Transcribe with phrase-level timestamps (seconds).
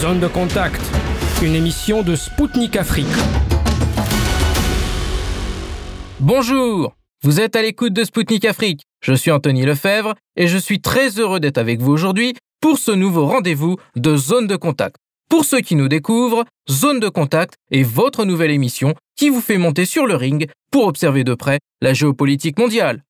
[0.00, 0.80] Zone de contact,
[1.42, 3.08] une émission de Spoutnik Afrique.
[6.20, 8.82] Bonjour, vous êtes à l'écoute de Spoutnik Afrique.
[9.00, 12.92] Je suis Anthony Lefebvre et je suis très heureux d'être avec vous aujourd'hui pour ce
[12.92, 14.94] nouveau rendez-vous de Zone de contact.
[15.28, 19.58] Pour ceux qui nous découvrent, Zone de contact est votre nouvelle émission qui vous fait
[19.58, 23.02] monter sur le ring pour observer de près la géopolitique mondiale.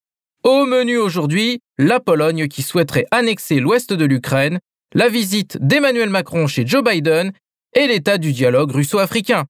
[0.42, 4.58] Au menu aujourd'hui, la Pologne qui souhaiterait annexer l'ouest de l'Ukraine,
[4.94, 7.32] la visite d'Emmanuel Macron chez Joe Biden
[7.74, 9.44] et l'état du dialogue russo-africain.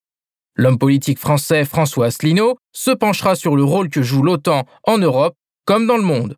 [0.57, 5.37] L'homme politique français François Asselineau se penchera sur le rôle que joue l'OTAN en Europe
[5.65, 6.37] comme dans le monde.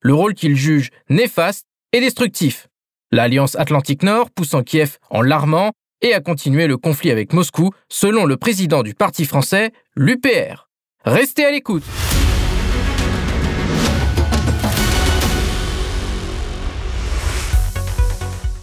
[0.00, 2.68] Le rôle qu'il juge néfaste et destructif.
[3.12, 5.72] L'Alliance Atlantique Nord poussant Kiev en l'armant
[6.02, 10.68] et à continuer le conflit avec Moscou, selon le président du parti français, l'UPR.
[11.04, 11.84] Restez à l'écoute.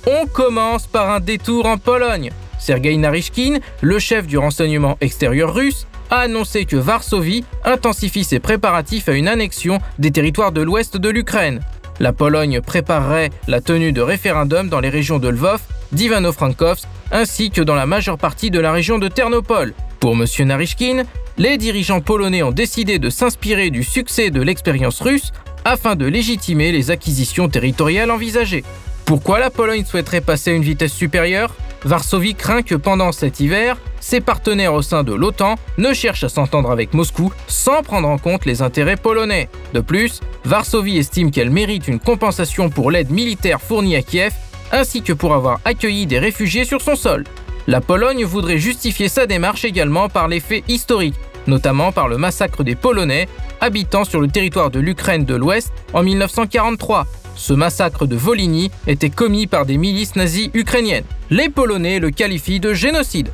[0.09, 2.31] On commence par un détour en Pologne.
[2.59, 9.09] Sergei Narishkin, le chef du renseignement extérieur russe, a annoncé que Varsovie intensifie ses préparatifs
[9.09, 11.59] à une annexion des territoires de l'ouest de l'Ukraine.
[11.99, 15.59] La Pologne préparerait la tenue de référendums dans les régions de Lvov,
[15.91, 19.73] d'Ivano-Frankivsk, ainsi que dans la majeure partie de la région de Ternopol.
[19.99, 20.25] Pour M.
[20.47, 21.03] Narishkin,
[21.37, 25.33] les dirigeants polonais ont décidé de s'inspirer du succès de l'expérience russe
[25.65, 28.63] afin de légitimer les acquisitions territoriales envisagées.
[29.07, 31.55] Pourquoi la Pologne souhaiterait passer à une vitesse supérieure?
[31.85, 36.29] Varsovie craint que pendant cet hiver, ses partenaires au sein de l'OTAN ne cherchent à
[36.29, 39.47] s'entendre avec Moscou sans prendre en compte les intérêts polonais.
[39.73, 44.33] De plus, Varsovie estime qu'elle mérite une compensation pour l'aide militaire fournie à Kiev
[44.73, 47.23] ainsi que pour avoir accueilli des réfugiés sur son sol.
[47.65, 51.15] La Pologne voudrait justifier sa démarche également par les faits historiques,
[51.47, 53.29] notamment par le massacre des Polonais
[53.61, 59.09] habitant sur le territoire de l'Ukraine de l'Ouest en 1943, ce massacre de Volhynie était
[59.09, 61.05] commis par des milices nazies ukrainiennes.
[61.29, 63.29] Les Polonais le qualifient de génocide.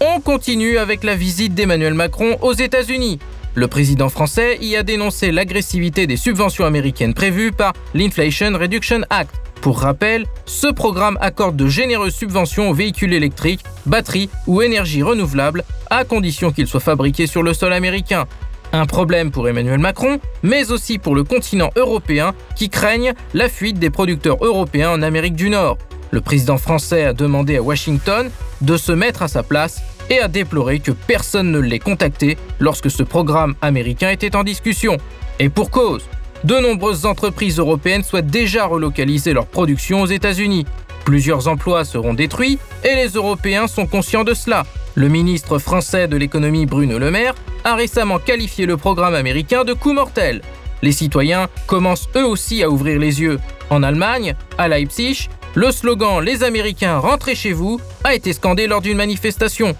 [0.00, 3.18] On continue avec la visite d'Emmanuel Macron aux États-Unis.
[3.54, 9.34] Le président français y a dénoncé l'agressivité des subventions américaines prévues par l'Inflation Reduction Act.
[9.60, 15.64] Pour rappel, ce programme accorde de généreuses subventions aux véhicules électriques, batteries ou énergies renouvelables,
[15.90, 18.26] à condition qu'ils soient fabriqués sur le sol américain.
[18.72, 23.78] Un problème pour Emmanuel Macron, mais aussi pour le continent européen qui craignent la fuite
[23.78, 25.78] des producteurs européens en Amérique du Nord.
[26.10, 28.30] Le président français a demandé à Washington
[28.60, 29.80] de se mettre à sa place
[30.10, 34.98] et a déploré que personne ne l'ait contacté lorsque ce programme américain était en discussion.
[35.38, 36.04] Et pour cause,
[36.44, 40.66] de nombreuses entreprises européennes souhaitent déjà relocaliser leur production aux États-Unis.
[41.08, 44.66] Plusieurs emplois seront détruits et les Européens sont conscients de cela.
[44.94, 49.72] Le ministre français de l'économie Bruno Le Maire a récemment qualifié le programme américain de
[49.72, 50.42] coup mortel.
[50.82, 53.40] Les citoyens commencent eux aussi à ouvrir les yeux.
[53.70, 58.82] En Allemagne, à Leipzig, le slogan Les Américains rentrez chez vous a été scandé lors
[58.82, 59.74] d'une manifestation.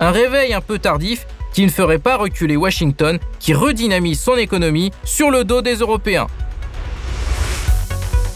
[0.00, 4.92] Un réveil un peu tardif qui ne ferait pas reculer Washington, qui redynamise son économie
[5.02, 6.26] sur le dos des Européens.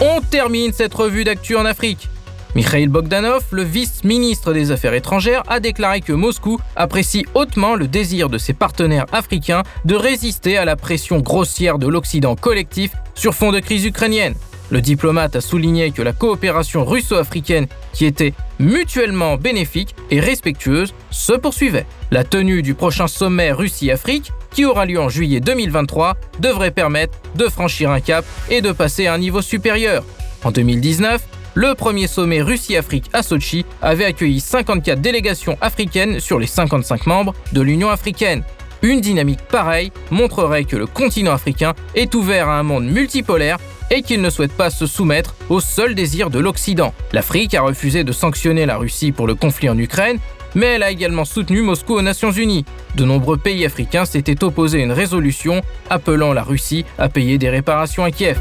[0.01, 2.09] On termine cette revue d'actu en Afrique.
[2.55, 8.29] Mikhail Bogdanov, le vice-ministre des Affaires étrangères, a déclaré que Moscou apprécie hautement le désir
[8.29, 13.53] de ses partenaires africains de résister à la pression grossière de l'Occident collectif sur fond
[13.53, 14.35] de crise ukrainienne.
[14.71, 21.33] Le diplomate a souligné que la coopération russo-africaine, qui était mutuellement bénéfique et respectueuse, se
[21.33, 21.87] poursuivait.
[22.11, 27.45] La tenue du prochain sommet Russie-Afrique, qui aura lieu en juillet 2023, devrait permettre de
[27.45, 30.05] franchir un cap et de passer à un niveau supérieur.
[30.45, 31.23] En 2019,
[31.59, 37.35] le premier sommet Russie-Afrique à Sochi avait accueilli 54 délégations africaines sur les 55 membres
[37.51, 38.45] de l'Union africaine.
[38.83, 43.59] Une dynamique pareille montrerait que le continent africain est ouvert à un monde multipolaire
[43.91, 46.95] et qu'il ne souhaite pas se soumettre au seul désir de l'Occident.
[47.13, 50.21] L'Afrique a refusé de sanctionner la Russie pour le conflit en Ukraine,
[50.55, 52.67] mais elle a également soutenu Moscou aux Nations Unies.
[52.95, 57.51] De nombreux pays africains s'étaient opposés à une résolution appelant la Russie à payer des
[57.51, 58.39] réparations à Kiev.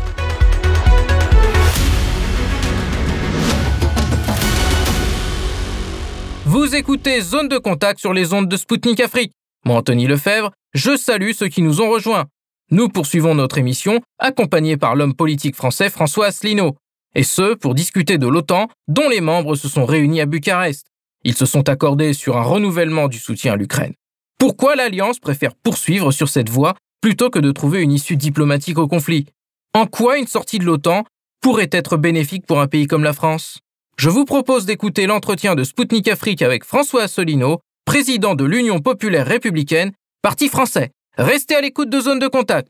[6.50, 9.34] Vous écoutez Zone de contact sur les ondes de Spoutnik Afrique.
[9.66, 12.28] Moi, Anthony Lefebvre, je salue ceux qui nous ont rejoints.
[12.72, 16.78] Nous poursuivons notre émission, accompagnés par l'homme politique français François Asselineau,
[17.16, 20.88] et ce, pour discuter de l'OTAN, dont les membres se sont réunis à Bucarest.
[21.26, 23.94] Ils se sont accordés sur un renouvellement du soutien à l'Ukraine.
[24.40, 28.88] Pourquoi l'Alliance préfère poursuivre sur cette voie plutôt que de trouver une issue diplomatique au
[28.88, 29.26] conflit?
[29.74, 31.04] En quoi une sortie de l'OTAN
[31.42, 33.60] pourrait être bénéfique pour un pays comme la France?
[34.00, 39.26] Je vous propose d'écouter l'entretien de Spoutnik Afrique avec François Asselineau, président de l'Union populaire
[39.26, 39.90] républicaine,
[40.22, 40.90] parti français.
[41.18, 42.68] Restez à l'écoute de Zone de Contact.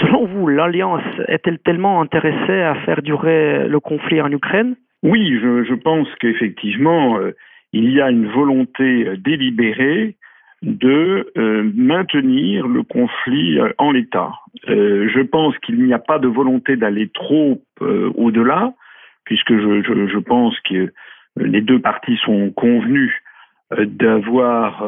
[0.00, 4.76] Selon vous, l'Alliance est-elle tellement intéressée à faire durer le conflit en Ukraine?
[5.02, 7.36] Oui, je, pense qu'effectivement, euh,
[7.74, 10.16] il y a une volonté euh, délibérée
[10.62, 14.32] de euh, maintenir le conflit en l'état.
[14.66, 18.74] je pense qu'il n'y a pas de volonté d'aller trop au-delà,
[19.24, 20.92] puisque je, pense que
[21.36, 23.22] les deux parties sont convenues
[23.78, 24.86] d'avoir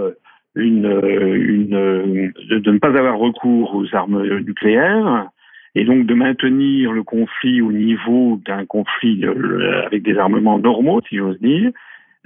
[0.54, 5.28] une, une, de ne pas avoir recours aux armes nucléaires
[5.74, 11.00] et donc de maintenir le conflit au niveau d'un conflit euh, avec des armements normaux,
[11.08, 11.70] si j'ose dire,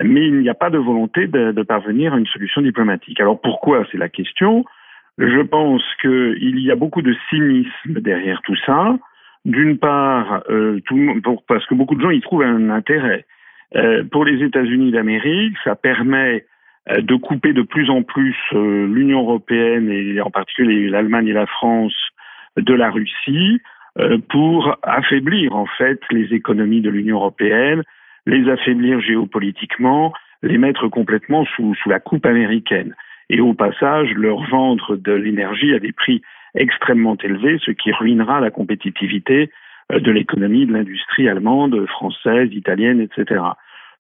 [0.03, 3.21] mais il n'y a pas de volonté de, de, parvenir à une solution diplomatique.
[3.21, 4.65] Alors pourquoi C'est la question.
[5.19, 8.97] Je pense qu'il y a beaucoup de cynisme derrière tout ça.
[9.45, 13.25] D'une part, euh, tout, parce que beaucoup de gens y trouvent un intérêt.
[13.75, 16.45] Euh, pour les États-Unis d'Amérique, ça permet
[16.91, 21.33] euh, de couper de plus en plus euh, l'Union européenne et en particulier l'Allemagne et
[21.33, 21.97] la France
[22.57, 23.61] de la Russie
[23.99, 27.83] euh, pour affaiblir en fait les économies de l'Union européenne,
[28.27, 30.13] les affaiblir géopolitiquement,
[30.43, 32.95] les mettre complètement sous, sous la coupe américaine
[33.29, 36.23] et au passage leur vendre de l'énergie à des prix
[36.55, 39.51] extrêmement élevés, ce qui ruinera la compétitivité
[39.93, 43.41] de l'économie de l'industrie allemande, française, italienne, etc.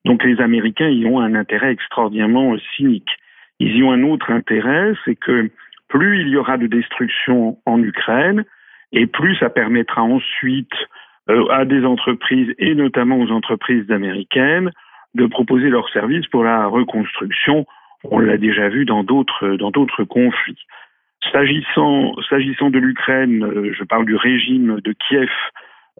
[0.05, 3.11] Donc les Américains y ont un intérêt extraordinairement cynique.
[3.59, 5.51] Ils y ont un autre intérêt, c'est que
[5.89, 8.45] plus il y aura de destruction en Ukraine,
[8.93, 10.87] et plus ça permettra ensuite euh,
[11.29, 14.71] à des entreprises, et notamment aux entreprises américaines,
[15.17, 17.67] de proposer leurs services pour la reconstruction.
[18.05, 20.67] On l'a déjà vu dans d'autres dans d'autres conflits.
[21.33, 25.31] S'agissant s'agissant de l'Ukraine, euh, je parle du régime de Kiev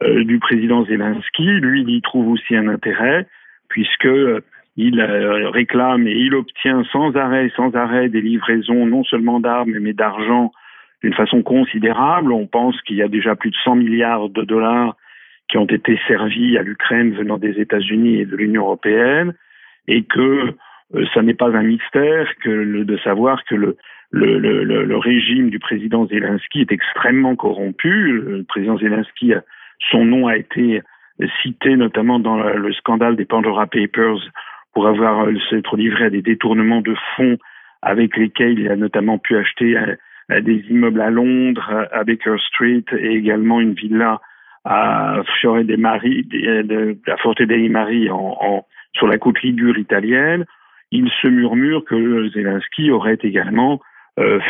[0.03, 1.61] euh, du président Zelensky.
[1.61, 3.27] Lui, il y trouve aussi un intérêt
[3.69, 4.41] puisque euh,
[4.77, 9.79] il euh, réclame et il obtient sans arrêt, sans arrêt des livraisons non seulement d'armes
[9.81, 10.53] mais d'argent
[11.03, 12.31] d'une façon considérable.
[12.33, 14.97] On pense qu'il y a déjà plus de 100 milliards de dollars
[15.49, 19.35] qui ont été servis à l'Ukraine venant des États-Unis et de l'Union européenne,
[19.89, 20.55] et que
[20.95, 23.77] euh, ça n'est pas un mystère que de savoir que le,
[24.11, 28.13] le, le, le, régime du président Zelensky est extrêmement corrompu.
[28.13, 29.33] Le président Zelensky,
[29.91, 30.83] son nom a été
[31.43, 34.31] cité notamment dans le scandale des Pandora Papers
[34.77, 37.39] pour avoir euh, s'être livré à des détournements de fonds
[37.81, 39.95] avec lesquels il a notamment pu acheter euh,
[40.31, 44.21] euh, des immeubles à Londres, à Baker Street et également une villa
[44.67, 46.29] à Fiore dei Mari,
[47.07, 50.45] à Forte dei Mari en, en, sur la côte ligure italienne.
[50.91, 53.81] Il se murmure que Zelensky aurait également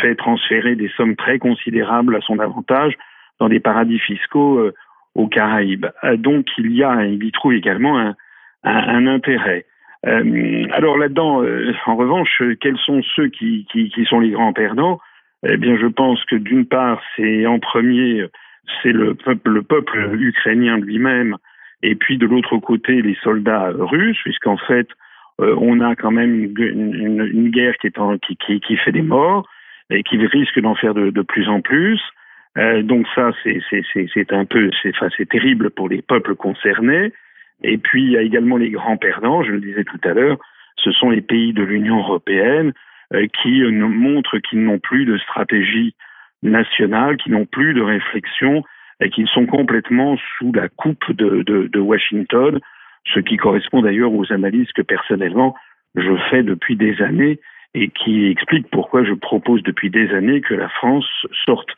[0.01, 2.95] fait transférer des sommes très considérables à son avantage
[3.41, 4.71] dans des paradis fiscaux
[5.17, 5.87] aux Caraïbes.
[6.05, 8.15] Euh, donc il y a, il y trouve également un,
[8.63, 9.65] un, intérêt.
[10.07, 14.53] Euh, alors là-dedans, euh, en revanche, quels sont ceux qui, qui, qui, sont les grands
[14.53, 15.01] perdants?
[15.49, 18.27] Eh bien, je pense que d'une part, c'est en premier,
[18.83, 21.37] c'est le peuple, le peuple ukrainien lui-même,
[21.83, 24.89] et puis de l'autre côté, les soldats russes, puisqu'en fait,
[25.39, 29.47] on a quand même une, guerre qui, est en, qui, qui, fait des morts
[29.91, 32.01] et qui risque d'en faire de, plus en plus.
[32.59, 37.13] Euh, donc ça, c'est un peu, c'est terrible pour les peuples concernés.
[37.63, 40.39] Et puis il y a également les grands perdants, je le disais tout à l'heure,
[40.77, 42.73] ce sont les pays de l'Union européenne
[43.15, 45.95] euh, qui euh, montrent qu'ils n'ont plus de stratégie
[46.51, 48.63] nationale, qui n'ont plus de réflexion
[49.01, 52.61] et qui sont complètement sous la coupe de, Washington,
[53.15, 55.55] ce qui correspond d'ailleurs aux analyses que personnellement
[55.95, 57.39] je fais depuis des années
[57.75, 61.07] et qui explique pourquoi je propose depuis des années que la France
[61.45, 61.69] sorte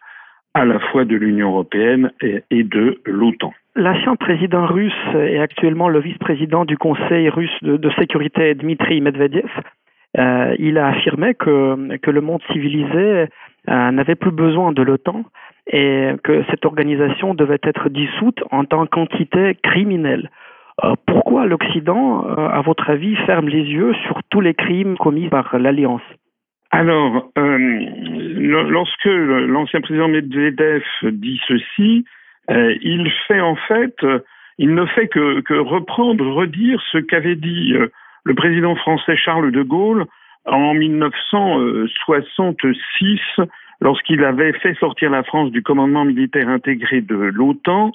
[0.55, 3.53] à la fois de l'Union européenne et, de l'OTAN.
[3.77, 9.51] L'ancien président russe et actuellement le vice-président du Conseil russe de, sécurité, Dmitri Medvedev,
[10.19, 13.27] euh, il a affirmé que, le monde civilisé
[13.69, 15.25] n'avait plus besoin de l'OTAN
[15.71, 20.31] et que cette organisation devait être dissoute en tant qu'entité criminelle.
[20.85, 25.59] Euh, pourquoi l'Occident, à votre avis, ferme les yeux sur tous les crimes commis par
[25.59, 26.03] l'Alliance?
[26.71, 27.59] Alors, euh,
[28.69, 32.05] lorsque l'ancien président Medvedev dit ceci,
[32.51, 33.97] euh, il fait en fait,
[34.59, 37.89] il ne fait que, reprendre, redire ce qu'avait dit euh,
[38.25, 40.05] le président français Charles de Gaulle
[40.51, 43.21] en 1966,
[43.81, 47.93] lorsqu'il avait fait sortir la France du commandement militaire intégré de l'OTAN.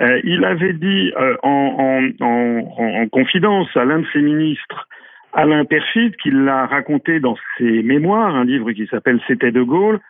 [0.00, 4.86] il avait dit en, en, en, confidence à l'un de ses ministres
[5.34, 10.00] Alain Perfit, qui l'a raconté dans ses mémoires, un livre qui s'appelle C'était de Gaulle.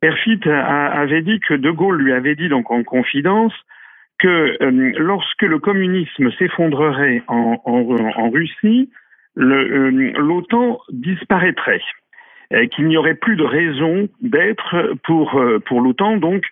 [0.00, 3.52] Perfit avait dit que de Gaulle lui avait dit donc en confidence
[4.18, 8.99] que euh, lorsque le communisme s'effondrerait en, Russie, euh,
[9.36, 11.82] l'OTAN disparaîtrait,
[12.72, 16.44] qu'il n'y aurait plus de raison d'être pour, euh, l'OTAN, donc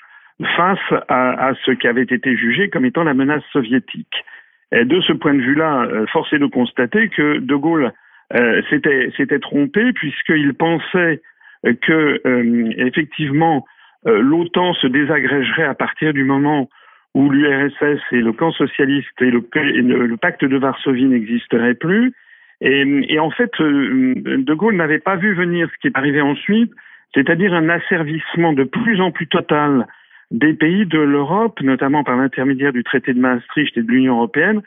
[0.56, 4.24] face à, ce qui avait été jugé comme étant la menace soviétique.
[4.72, 7.92] De ce point de vue-là, euh, force est de constater que De Gaulle
[8.34, 11.22] euh, s'était trompé puisqu'il pensait
[11.64, 13.64] que euh, effectivement
[14.04, 16.68] l'OTAN se désagrégerait à partir du moment
[17.14, 22.12] où l'URSS et le camp socialiste et le, pacte de Varsovie n'existeraient plus.
[22.60, 26.72] Et, en fait, De Gaulle n'avait pas vu venir ce qui est arrivé ensuite,
[27.14, 29.86] c'est-à-dire un asservissement de plus en plus total
[30.30, 34.62] des pays de l'Europe, notamment par l'intermédiaire du traité de Maastricht et de l'Union européenne,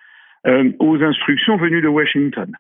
[0.48, 2.52] euh, aux instructions venues de Washington.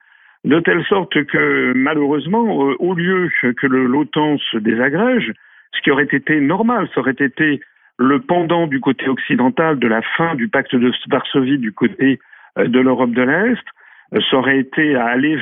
[0.44, 5.32] De telle sorte que, malheureusement, euh, au lieu que l'OTAN se désagrège,
[5.74, 7.62] ce qui aurait été normal, ça aurait été
[7.98, 12.20] le pendant du côté occidental de la fin du pacte de Varsovie du côté
[12.58, 13.64] euh, de l'Europe de l'Est,
[14.12, 15.38] ça aurait été à aller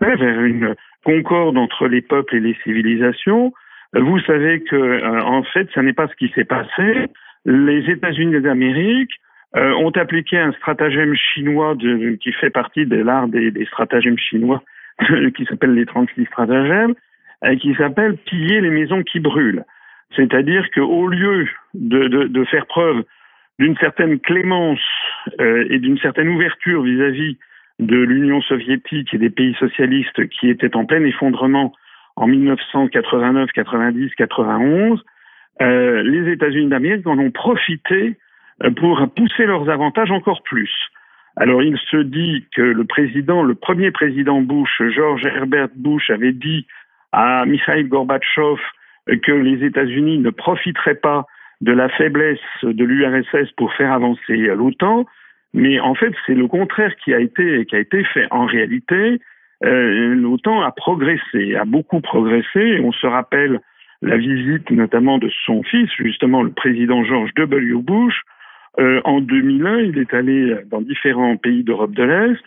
[0.00, 3.52] vers, une concorde entre les peuples et les civilisations,
[3.92, 7.06] vous savez que, euh, en fait, ce n'est pas ce qui s'est passé.
[7.44, 9.12] Les États-Unis d'Amérique
[9.56, 14.18] euh, ont appliqué un stratagème chinois de, qui fait partie de l'art des, des, stratagèmes
[14.18, 14.62] chinois,
[15.36, 16.94] qui s'appelle les 36 stratagèmes,
[17.44, 19.64] et qui s'appelle piller les maisons qui brûlent.
[20.14, 23.04] C'est-à-dire qu'au lieu de, de, de, faire preuve
[23.58, 24.80] d'une certaine clémence
[25.40, 27.38] euh, et d'une certaine ouverture vis-à-vis
[27.78, 31.72] de l'Union soviétique et des pays socialistes qui étaient en plein effondrement
[32.16, 35.04] en 1989, 90, 91,
[35.60, 38.16] euh, les États-Unis d'Amérique en ont profité
[38.62, 40.70] euh, pour pousser leurs avantages encore plus.
[41.36, 46.32] Alors il se dit que le président, le premier président Bush, George Herbert Bush, avait
[46.32, 46.66] dit
[47.12, 48.60] à Mikhail Gorbatchev
[49.06, 51.26] que les États-Unis ne profiteraient pas
[51.60, 55.06] de la faiblesse de l'URSS pour faire avancer l'OTAN,
[55.56, 58.26] mais en fait c'est le contraire qui a été qui a été fait.
[58.30, 59.18] En réalité,
[59.64, 62.78] euh, l'OTAN a progressé, a beaucoup progressé.
[62.84, 63.60] On se rappelle
[64.02, 67.74] la visite notamment de son fils, justement le président George W.
[67.82, 68.20] Bush.
[68.78, 72.42] Euh, en 2001, il est allé dans différents pays d'Europe de l'Est,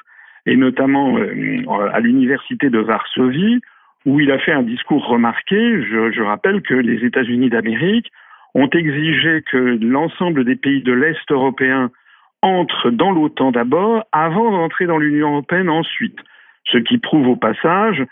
[0.45, 3.59] et notamment euh, à l'université de Varsovie,
[4.05, 5.81] où il a fait un discours remarqué.
[5.81, 8.11] Je, je rappelle que les États-Unis d'Amérique
[8.53, 11.89] ont exigé que l'ensemble des pays de l'Est européen
[12.41, 16.17] entrent dans l'OTAN d'abord, avant d'entrer dans l'Union européenne ensuite.
[16.65, 18.03] Ce qui prouve au passage,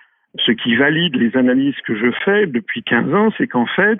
[0.45, 3.99] ce qui valide les analyses que je fais depuis 15 ans, c'est qu'en fait,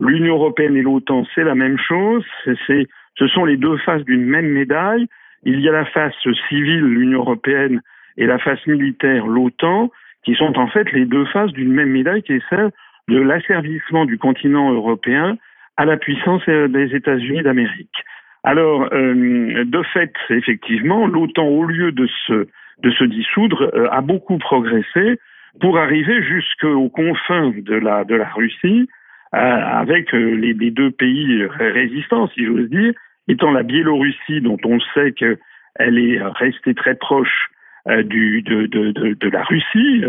[0.00, 4.48] l'Union européenne et l'OTAN, c'est la même chose, ce sont les deux faces d'une même
[4.48, 5.06] médaille.
[5.44, 6.14] Il y a la face
[6.48, 7.80] civile, l'Union européenne,
[8.16, 9.90] et la face militaire, l'OTAN,
[10.24, 12.70] qui sont en fait les deux faces d'une même médaille, qui est celle
[13.08, 15.38] de l'asservissement du continent européen
[15.76, 18.04] à la puissance des États-Unis d'Amérique.
[18.48, 25.20] Alors, euh, de fait, effectivement, l'OTAN, au lieu de se dissoudre euh, a beaucoup progressé
[25.60, 28.88] pour arriver jusqu'aux confins de la, Russie,
[29.34, 32.94] euh, avec les, deux pays résistants, si j'ose dire,
[33.28, 37.50] étant la Biélorussie, dont on sait qu'elle est restée très proche
[37.84, 40.04] de, la Russie,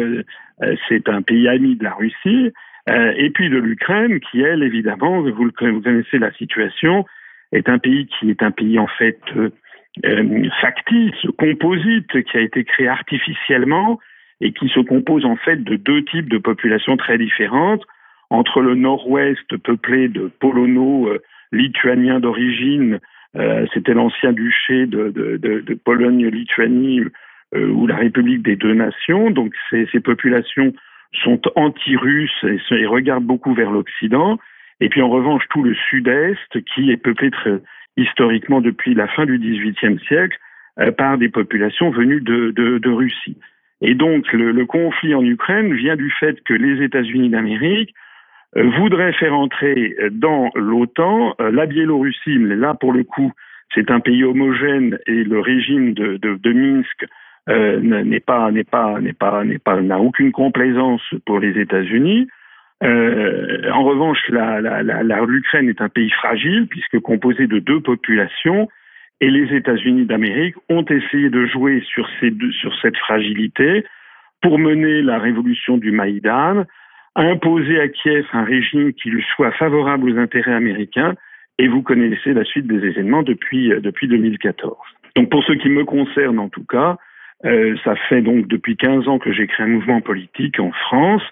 [0.88, 2.54] c'est un pays ami de la Russie,
[2.88, 7.06] et puis de l'Ukraine, qui, elle, évidemment, vous connaissez la situation,
[7.52, 12.64] est un pays qui est un pays en fait euh, factice, composite, qui a été
[12.64, 14.00] créé artificiellement
[14.42, 17.84] et qui se compose en fait de deux types de populations très différentes.
[18.30, 23.00] Entre le nord-ouest peuplé de polono-lituaniens euh, d'origine,
[23.36, 27.02] euh, c'était l'ancien duché de, de, de, de Pologne-Lituanie
[27.56, 29.32] euh, ou la République des deux nations.
[29.32, 30.74] Donc ces, ces populations
[31.24, 34.38] sont anti-russes et, regardent beaucoup vers l'Occident.
[34.82, 37.60] Et puis en revanche, tout le sud-est, qui est peuplé très,
[37.98, 40.38] historiquement depuis la fin du XVIIIe siècle
[40.80, 43.38] euh, par des populations venues de, Russie.
[43.82, 47.94] Et donc le, conflit en Ukraine vient du fait que les États-Unis d'Amérique
[48.58, 53.32] euh, voudraient faire entrer dans l'OTAN euh, la Biélorussie, mais là pour le coup
[53.74, 57.06] c'est un pays homogène et le régime de, Minsk
[57.48, 57.80] euh,
[59.82, 62.28] n'a aucune complaisance pour les États-Unis.
[62.84, 68.70] Euh, en revanche, l'Ukraine est un pays fragile puisque composé de deux populations
[69.22, 73.86] et les États-Unis d'Amérique ont essayé de jouer sur, ces deux, sur cette fragilité
[74.42, 76.64] pour mener la révolution du Maïdan,
[77.16, 81.16] imposer à Kiev un régime qui lui soit favorable aux intérêts américains
[81.58, 84.78] et vous connaissez la suite des événements depuis, euh, depuis 2014.
[85.18, 86.98] Donc pour ce qui me concerne en tout cas,
[87.44, 91.24] euh, ça fait donc depuis 15 ans que j'ai créé un mouvement politique en France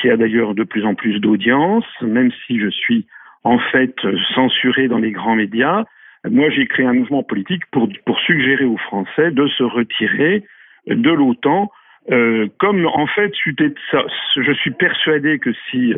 [0.00, 3.06] qui a d'ailleurs de plus en plus d'audience, même si je suis
[3.44, 3.94] en fait
[4.34, 5.84] censuré dans les grands médias.
[6.28, 10.44] Moi, j'ai créé un mouvement politique pour, pour suggérer aux Français de se retirer
[10.86, 11.70] de l'OTAN,
[12.10, 15.94] euh, comme en fait, je suis persuadé que si,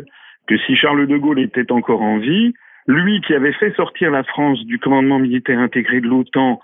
[0.47, 2.53] que si Charles de Gaulle était encore en vie,
[2.87, 6.59] lui qui avait fait sortir la France du commandement militaire intégré de l'OTAN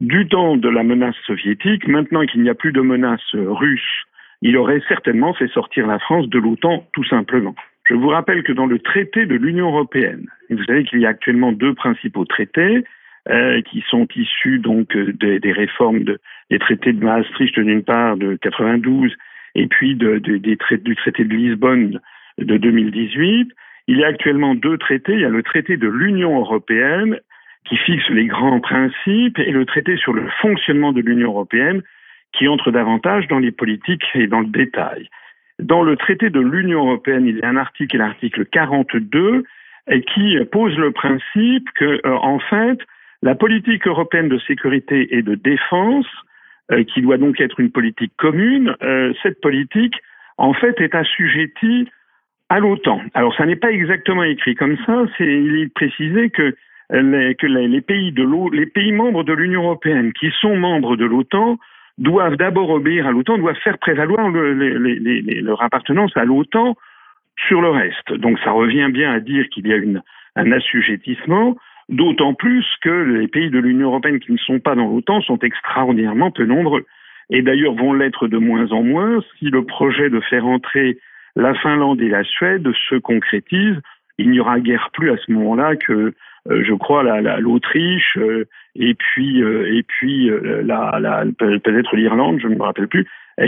[0.00, 4.04] du temps de la menace soviétique, maintenant qu'il n'y a plus de menace russe,
[4.42, 7.54] il aurait certainement fait sortir la France de l'OTAN tout simplement.
[7.88, 11.10] Je vous rappelle que dans le traité de l'Union européenne, vous savez qu'il y a
[11.10, 12.84] actuellement deux principaux traités
[13.28, 16.04] euh, qui sont issus donc euh, des, réformes
[16.50, 19.14] des traités de Maastricht d'une part de 92
[19.56, 22.00] et puis du traité de Lisbonne
[22.38, 23.50] de 2018.
[23.88, 25.14] Il y a actuellement deux traités.
[25.14, 27.18] Il y a le traité de l'Union européenne
[27.68, 31.82] qui fixe les grands principes et le traité sur le fonctionnement de l'Union européenne
[32.32, 35.08] qui entre davantage dans les politiques et dans le détail.
[35.58, 39.44] Dans le traité de l'Union européenne, il y a un article, l'article 42,
[39.98, 42.78] qui pose le principe que, euh, en fait,
[43.22, 46.06] la politique européenne de sécurité et de défense,
[46.70, 49.96] euh, qui doit donc être une politique commune, euh, cette politique,
[50.38, 51.88] en fait, est assujettie
[52.48, 53.02] à l'OTAN.
[53.14, 55.04] Alors, ça n'est pas exactement écrit comme ça.
[55.18, 56.54] C'est, il est précisé que
[56.92, 61.58] les, pays membres de l'Union européenne qui sont membres de l'OTAN
[62.00, 66.76] doivent d'abord obéir à l'OTAN, doivent faire prévaloir leur appartenance à l'OTAN
[67.46, 68.12] sur le reste.
[68.14, 69.78] Donc ça revient bien à dire qu'il y a
[70.36, 71.56] un assujettissement,
[71.88, 75.38] d'autant plus que les pays de l'Union européenne qui ne sont pas dans l'OTAN sont
[75.38, 76.86] extraordinairement peu nombreux.
[77.28, 80.98] Et d'ailleurs vont l'être de moins en moins si le projet de faire entrer
[81.36, 83.76] la Finlande et la Suède se concrétise.
[84.18, 86.14] Il n'y aura guère plus à ce moment-là que
[86.48, 87.02] je crois,
[87.40, 88.44] l'Autriche, la, euh,
[88.74, 90.30] et puis, euh, et puis
[90.64, 93.06] la, peut-être l'Irlande, je ne me rappelle plus,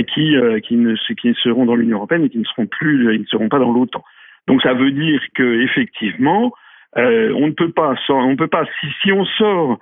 [0.09, 3.27] qui, qui, ne, qui seront dans l'Union européenne et qui ne seront plus, ils ne
[3.27, 4.03] seront pas dans l'OTAN.
[4.49, 6.53] Donc ça veut dire que effectivement,
[6.97, 9.79] on ne peut pas, on peut pas, si, si on sort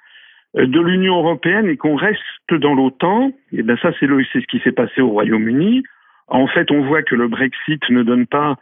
[0.54, 4.58] de l'Union européenne et qu'on reste dans l'OTAN, et eh bien ça c'est ce qui
[4.60, 5.84] s'est passé au Royaume-Uni.
[6.28, 8.54] En fait, on voit que le Brexit ne donne pas euh,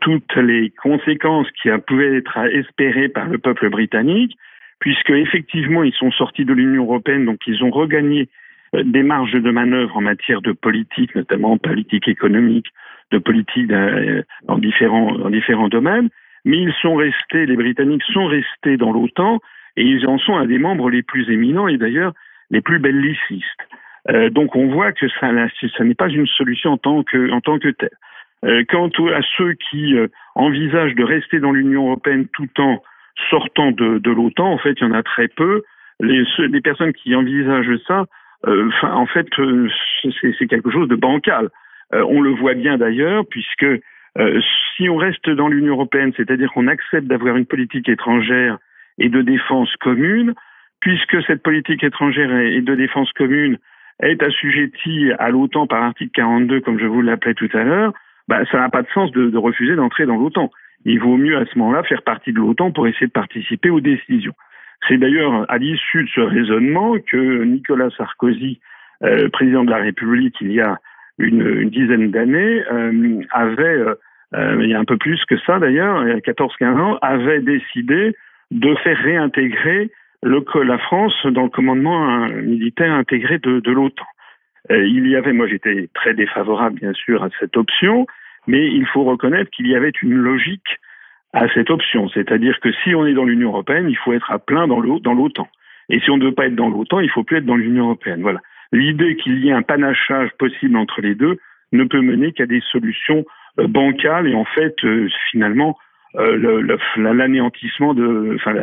[0.00, 4.36] toutes les conséquences qui pouvaient être espérées par le peuple britannique,
[4.80, 8.28] puisque effectivement ils sont sortis de l'Union européenne, donc ils ont regagné
[8.74, 12.66] euh, des marges de manœuvre en matière de politique, notamment politique économique,
[13.10, 16.10] de politique euh, dans différents, dans différents domaines,
[16.44, 19.40] mais ils sont restés, les Britanniques sont restés dans l'OTAN
[19.76, 22.12] et ils en sont un des membres les plus éminents et d'ailleurs
[22.50, 23.62] les plus bellicistes.
[24.10, 25.30] Euh, donc on voit que ça,
[25.76, 27.90] ça n'est pas une solution en tant que, en tant que telle.
[28.44, 32.82] Euh, quant à ceux qui euh, envisagent de rester dans l'Union européenne tout en
[33.30, 35.62] sortant de, de l'OTAN, en fait, il y en a très peu.
[36.00, 38.06] Les, les personnes qui envisagent ça,
[38.46, 39.26] euh, en fait,
[40.38, 41.48] c'est quelque chose de bancal.
[41.92, 43.66] on le voit bien d'ailleurs, puisque
[44.76, 48.58] si on reste dans l'Union européenne, c'est-à-dire qu'on accepte d'avoir une politique étrangère
[48.98, 50.34] et de défense commune,
[50.80, 53.58] puisque cette politique étrangère et de défense commune
[54.00, 57.92] est assujettie à l'OTAN par l'article 42, comme je vous l'appelais tout à l'heure,
[58.28, 60.50] bah, ça n'a pas de sens de, de refuser d'entrer dans l'OTAN.
[60.84, 63.80] Il vaut mieux à ce moment-là faire partie de l'OTAN pour essayer de participer aux
[63.80, 64.34] décisions.
[64.86, 68.60] C'est d'ailleurs à l'issue de ce raisonnement que Nicolas Sarkozy,
[69.02, 70.78] euh, président de la République, il y a
[71.18, 73.94] une, une dizaine d'années, euh, avait, euh,
[74.34, 76.98] euh il y a un peu plus que ça d'ailleurs, il y a 14-15 ans,
[77.02, 78.14] avait décidé
[78.50, 79.90] de faire réintégrer
[80.22, 84.06] le, la France dans le commandement euh, militaire intégré de, de l'OTAN.
[84.70, 88.06] Euh, il y avait, moi j'étais très défavorable bien sûr à cette option,
[88.46, 90.78] mais il faut reconnaître qu'il y avait une logique
[91.32, 92.08] à cette option.
[92.08, 95.48] C'est-à-dire que si on est dans l'Union européenne, il faut être à plein dans l'OTAN.
[95.90, 97.84] Et si on ne veut pas être dans l'OTAN, il faut plus être dans l'Union
[97.86, 98.22] européenne.
[98.22, 98.40] Voilà.
[98.72, 101.38] L'idée qu'il y ait un panachage possible entre les deux
[101.72, 103.24] ne peut mener qu'à des solutions
[103.58, 105.78] euh, bancales et en fait, euh, finalement,
[106.16, 108.54] euh, l'anéantissement de, enfin,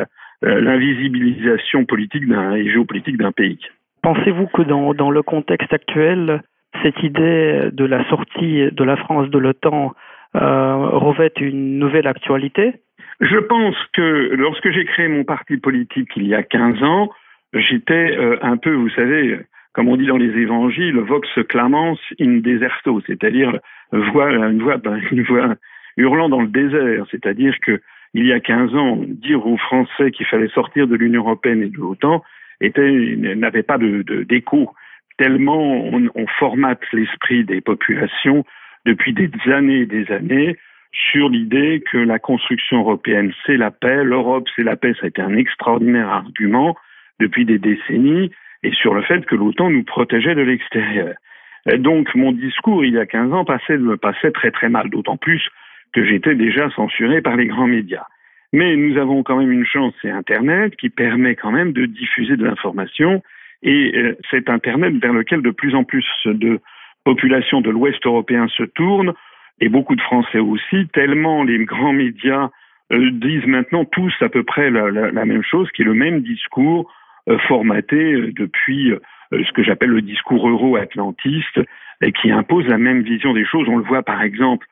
[0.42, 3.60] l'invisibilisation politique et géopolitique d'un pays.
[4.06, 6.44] Pensez-vous que dans, le contexte actuel,
[6.84, 9.96] cette idée de la sortie de la France de l'OTAN
[10.36, 12.76] euh, revêt une nouvelle actualité?
[13.20, 17.10] Je pense que lorsque j'ai créé mon parti politique il y a 15 ans,
[17.56, 19.40] j'étais euh, un peu, vous savez,
[19.74, 23.58] comme on dit dans les évangiles, vox clamans in deserto, c'est-à-dire
[23.92, 24.12] une,
[24.62, 25.56] voix, ben, une voix
[25.98, 27.82] hurlant dans le désert, c'est-à-dire que
[28.14, 31.70] il y a 15 ans, dire aux Français qu'il fallait sortir de l'Union européenne et
[31.70, 32.24] de l'OTAN
[33.36, 34.58] n'avait pas d'écho.
[34.60, 34.66] De,
[35.18, 38.44] tellement on, formate l'esprit des populations
[38.86, 40.58] depuis des années et des années
[40.92, 45.08] sur l'idée que la construction européenne, c'est la paix, l'Europe, c'est la paix, ça a
[45.08, 46.76] été un extraordinaire argument
[47.20, 48.32] depuis des décennies,
[48.64, 51.16] et sur le fait que l'OTAN nous protégeait de l'extérieur.
[51.78, 55.50] Donc mon discours, il y a 15 ans, me passait très très mal, d'autant plus
[55.94, 58.06] que j'étais déjà censuré par les grands médias.
[58.56, 62.38] Mais nous avons quand même une chance, c'est Internet, qui permet quand même de diffuser
[62.38, 63.22] de l'information
[63.62, 66.60] et euh, c'est Internet vers lequel de plus en plus de
[67.04, 69.14] populations de l'Ouest européen se tournent,
[69.60, 72.50] et beaucoup de Français aussi, tellement les grands médias
[72.92, 76.92] euh, disent maintenant tous à peu près la, même chose, qui est le même discours
[77.30, 78.94] euh, formaté euh, depuis
[79.32, 81.60] ce que j'appelle le discours euro-atlantiste,
[82.02, 83.68] et qui impose la même vision des choses.
[83.70, 84.68] On le voit par exemple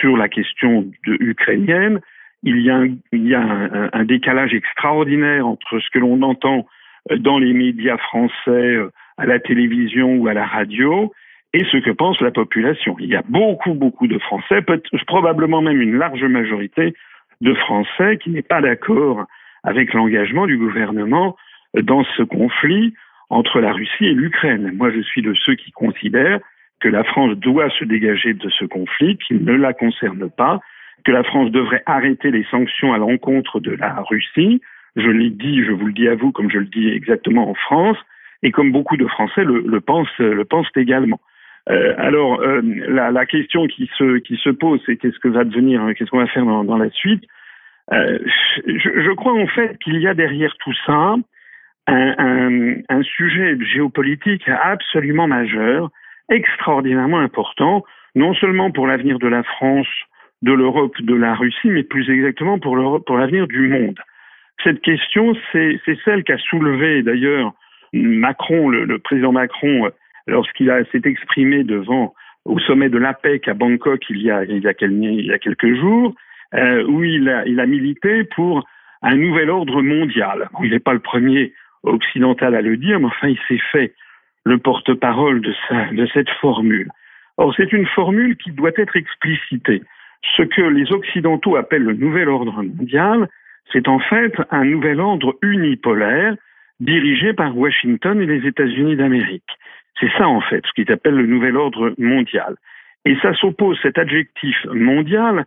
[0.00, 2.00] sur la question ukrainienne.
[2.42, 3.40] Il y a,
[3.92, 6.66] un, décalage extraordinaire entre ce que l'on entend
[7.16, 8.78] dans les médias français,
[9.16, 11.12] à la télévision ou à la radio,
[11.54, 12.96] et ce que pense la population.
[12.98, 14.64] Il y a beaucoup, beaucoup de Français,
[15.06, 16.94] probablement même une large majorité
[17.40, 19.26] de Français qui n'est pas d'accord
[19.62, 21.36] avec l'engagement du gouvernement
[21.80, 22.94] dans ce conflit
[23.30, 24.72] entre la Russie et l'Ukraine.
[24.76, 26.40] Moi, je suis de ceux qui considèrent
[26.80, 30.60] que la France doit se dégager de ce conflit, qu'il ne la concerne pas,
[31.04, 34.60] que la France devrait arrêter les sanctions à l'encontre de la Russie.
[34.96, 37.54] Je l'ai dit, je vous le dis à vous, comme je le dis exactement en
[37.54, 37.96] France,
[38.42, 41.20] et comme beaucoup de Français le, pensent, le pensent également.
[41.70, 45.44] Euh, alors, euh, la, la, question qui se, qui se pose, c'est qu'est-ce que va
[45.44, 47.22] devenir, qu'est-ce qu'on va faire dans, dans la suite?
[47.92, 48.18] Euh,
[48.66, 51.14] je, je, crois en fait qu'il y a derrière tout ça
[51.86, 55.90] un, un, un, sujet géopolitique absolument majeur,
[56.28, 57.84] extraordinairement important,
[58.14, 59.88] non seulement pour l'avenir de la France,
[60.42, 63.98] de l'Europe, de la Russie, mais plus exactement pour, pour l'avenir du monde.
[64.64, 67.54] Cette question, c'est celle qu'a soulevée d'ailleurs
[67.92, 69.90] Macron, le, président Macron,
[70.26, 74.66] lorsqu'il s'est exprimé devant au sommet de l'APEC à Bangkok il y a, il y
[74.66, 76.14] a, il y a quelques jours,
[76.54, 78.66] euh, où il a, il a milité pour
[79.02, 80.48] un nouvel ordre mondial.
[80.62, 81.52] il n'est pas le premier
[81.82, 83.94] occidental à le dire, mais enfin, il s'est fait
[84.44, 85.52] le porte-parole de,
[85.94, 86.88] de cette formule.
[87.36, 89.82] Or, c'est une formule qui doit être explicitée.
[90.36, 93.28] Ce que les Occidentaux appellent le nouvel ordre mondial,
[93.72, 96.34] c'est en fait un nouvel ordre unipolaire
[96.80, 99.58] dirigé par Washington et les États-Unis d'Amérique.
[100.00, 102.56] C'est ça, en fait, ce qu'ils appellent le nouvel ordre mondial.
[103.04, 105.44] Et ça s'oppose, cet adjectif mondial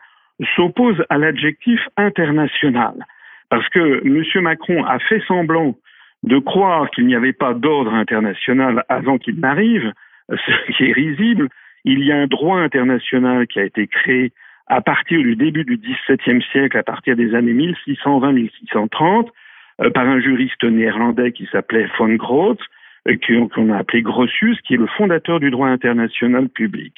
[0.55, 3.05] s'oppose à l'adjectif international.
[3.49, 4.43] Parce que M.
[4.43, 5.75] Macron a fait semblant
[6.23, 9.93] de croire qu'il n'y avait pas d'ordre international avant qu'il n'arrive,
[10.29, 11.49] ce qui est risible.
[11.85, 14.31] Il y a un droit international qui a été créé
[14.67, 19.29] à partir du début du XVIIe siècle, à partir des années 1620-1630,
[19.81, 22.61] euh, par un juriste néerlandais qui s'appelait von Grothe,
[23.07, 26.93] euh, qu'on a appelé Grotius, qui est le fondateur du droit international public.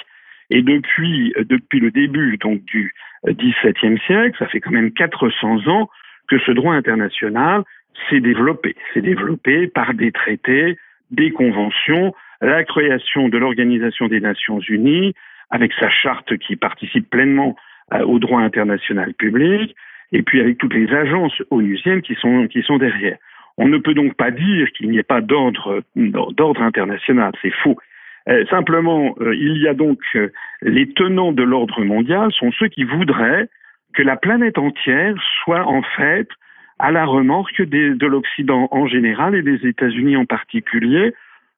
[0.49, 2.93] Et depuis, euh, depuis le début donc du
[3.25, 5.89] XVIIe siècle, ça fait quand même 400 ans
[6.29, 7.63] que ce droit international
[8.09, 8.75] s'est développé.
[8.93, 10.77] S'est développé par des traités,
[11.11, 15.13] des conventions, la création de l'Organisation des Nations Unies,
[15.49, 17.55] avec sa charte qui participe pleinement
[18.05, 19.73] au droit international public,
[20.11, 23.17] et puis avec toutes les agences onusiennes qui sont, qui sont derrière.
[23.57, 27.77] On ne peut donc pas dire qu'il n'y ait pas d'ordre, international, c'est faux.
[28.29, 30.31] Euh, simplement, euh, il y a donc euh,
[30.61, 33.47] les tenants de l'ordre mondial sont ceux qui voudraient
[33.93, 36.27] que la planète entière soit en fait
[36.77, 41.13] à la remorque de l'Occident en général et des États-Unis en particulier,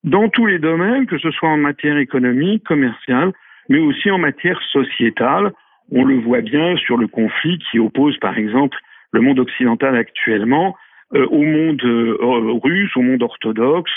[0.06, 3.34] dans tous les domaines, que ce soit en matière économique, commerciale,
[3.70, 5.54] mais aussi en matière sociétale,
[5.92, 8.78] on le voit bien sur le conflit qui oppose, par exemple,
[9.12, 10.76] le monde occidental actuellement
[11.16, 13.92] euh, au monde euh, russe, au monde orthodoxe,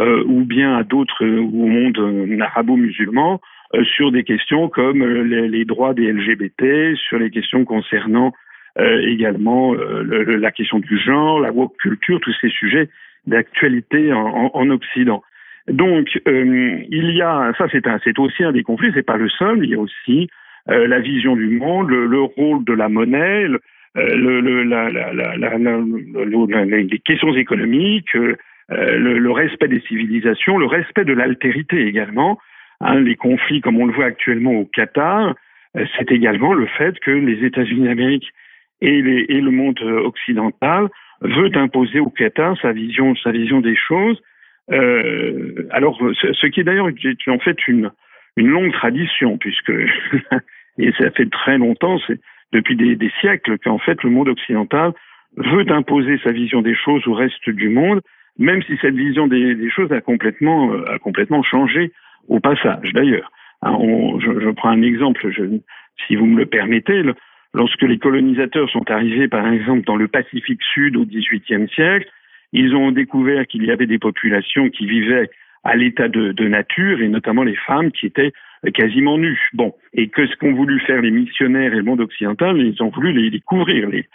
[0.00, 3.40] euh, ou bien à d'autres, au monde arabo-musulman,
[3.96, 8.32] sur des questions comme les, droits des LGBT, sur les questions concernant
[8.78, 12.88] également la question du genre, la woke culture, tous ces sujets
[13.26, 15.22] d'actualité en, en, Occident.
[15.68, 19.70] Donc, il y a, ça c'est aussi un des conflits, c'est pas le seul, il
[19.70, 20.28] y a aussi
[20.70, 23.46] euh, la vision du monde, le, rôle de la monnaie,
[26.66, 28.36] les questions économiques, euh,
[28.70, 32.38] le, respect des civilisations, le respect de l'altérité également.
[32.96, 35.34] Les conflits, comme on le voit actuellement au Qatar,
[35.76, 38.30] euh, c'est également le fait que les États-Unis d'Amérique
[38.80, 40.88] et, le monde occidental
[41.22, 43.14] veut imposer au Qatar sa vision
[43.60, 44.20] des choses.
[44.70, 46.88] Euh, alors, ce, qui est d'ailleurs
[47.28, 47.90] en fait une,
[48.36, 49.72] une longue tradition, puisque
[50.78, 52.20] Et ça fait très longtemps, c'est
[52.52, 54.92] depuis des, des siècles, qu'en fait le monde occidental
[55.36, 58.00] veut imposer sa vision des choses au reste du monde,
[58.38, 61.92] même si cette vision des, des choses a complètement, euh, a complètement changé
[62.28, 62.92] au passage.
[62.94, 63.30] D'ailleurs,
[63.62, 63.76] hein,
[64.20, 65.42] je, je, prends un exemple, je,
[66.06, 67.02] si vous me le permettez.
[67.54, 72.08] Lorsque les colonisateurs sont arrivés, par exemple, dans le Pacifique Sud au XVIIIe siècle,
[72.52, 75.30] ils ont découvert qu'il y avait des populations qui vivaient
[75.64, 78.32] à l'état de, nature, et notamment les femmes qui étaient
[78.74, 79.50] quasiment nus.
[79.52, 82.88] Bon, et que ce qu'ont voulu faire les missionnaires et le monde occidental, ils ont
[82.88, 84.08] voulu les, les couvrir, les,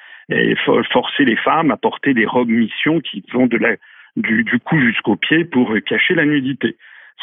[0.92, 3.76] forcer les femmes à porter des robes mission qui vont de la,
[4.16, 6.76] du, cou jusqu'au pied pour cacher la nudité.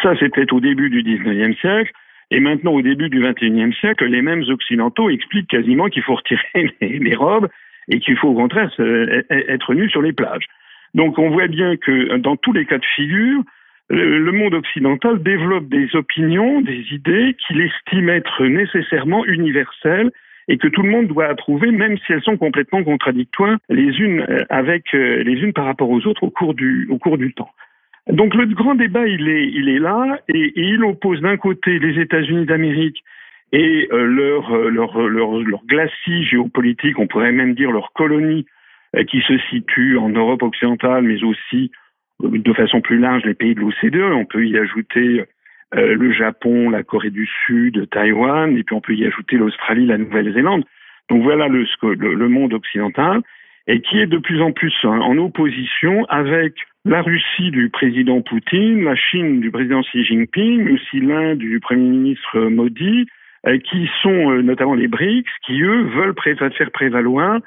[0.02, 1.92] Ça, c'était au début du 19e siècle.
[2.30, 6.72] Et maintenant, au début du XXIe siècle, les mêmes occidentaux expliquent quasiment qu'il faut retirer
[6.80, 7.48] les, robes
[7.88, 8.70] et qu'il faut au contraire
[9.30, 10.46] être nu sur les plages.
[10.94, 13.42] Donc on voit bien que dans tous les cas de figure,
[13.90, 20.10] le monde occidental développe des opinions, des idées qu'il estime être nécessairement universelles
[20.50, 24.26] et que tout le monde doit approuver, même si elles sont complètement contradictoires les unes
[24.28, 27.32] euh, avec euh, les unes par rapport aux autres au cours du, au cours du
[27.32, 27.50] temps.
[28.08, 32.00] Donc le grand débat, il est, il est là, et, il oppose d'un côté les
[32.00, 33.04] États-Unis d'Amérique
[33.52, 38.46] et euh, leur, leur, leur, leur, glacis géopolitique, on pourrait même dire leur colonie,
[39.08, 41.70] qui se situe en Europe occidentale, mais aussi
[42.22, 44.12] de façon plus large les pays de l'OCDE.
[44.12, 45.24] On peut y ajouter
[45.74, 49.86] euh, le Japon, la Corée du Sud, Taïwan, et puis on peut y ajouter l'Australie,
[49.86, 50.64] la Nouvelle-Zélande.
[51.08, 53.20] Donc voilà le, le, monde occidental,
[53.66, 58.84] et qui est de plus en plus en opposition avec la Russie du président Poutine,
[58.84, 63.06] la Chine du président Xi Jinping, mais aussi l'Inde du Premier ministre Modi,
[63.46, 67.40] euh, qui sont euh, notamment les BRICS, qui eux veulent faire prévaloir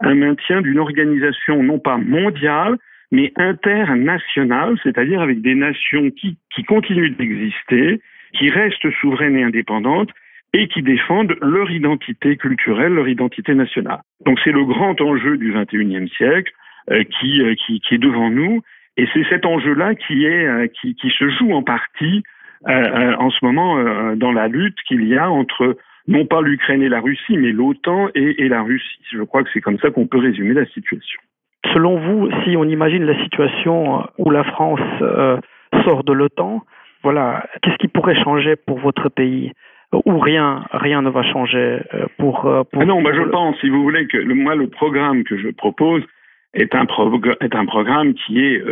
[0.00, 2.76] un maintien d'une organisation non pas mondiale,
[3.10, 8.00] mais internationale, c'est-à-dire avec des nations qui, qui continuent d'exister,
[8.32, 10.10] qui restent souveraines et indépendantes,
[10.52, 14.00] et qui défendent leur identité culturelle, leur identité nationale.
[14.24, 16.52] Donc c'est le grand enjeu du XXIe siècle
[16.90, 18.62] euh, qui, euh, qui, qui, est devant nous,
[18.96, 22.22] et c'est cet enjeu-là qui, est, euh, qui, qui, se joue en partie
[22.64, 23.76] en ce moment
[24.16, 25.76] dans la lutte qu'il y a entre
[26.08, 28.98] non pas l'Ukraine et la Russie, mais l'OTAN et, et la Russie.
[29.12, 31.20] Je crois que c'est comme ça qu'on peut résumer la situation.
[31.72, 35.38] Selon vous, si on imagine la situation où la France euh,
[35.84, 36.62] sort de l'OTAN,
[37.02, 39.52] voilà, qu'est-ce qui pourrait changer pour votre pays?
[40.04, 42.46] Ou rien, rien ne va changer euh, pour.
[42.46, 45.24] Euh, pour ah non, bah je pense, si vous voulez, que le, moi le programme
[45.24, 46.02] que je propose
[46.54, 46.86] est un,
[47.40, 48.62] est un programme qui est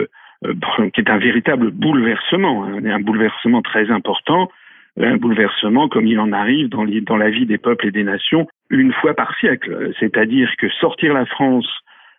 [0.95, 4.51] qui est un véritable bouleversement, hein, un bouleversement très important,
[5.01, 8.93] un bouleversement comme il en arrive dans, la vie des peuples et des nations une
[8.93, 9.93] fois par siècle.
[9.99, 11.69] C'est-à-dire que sortir la France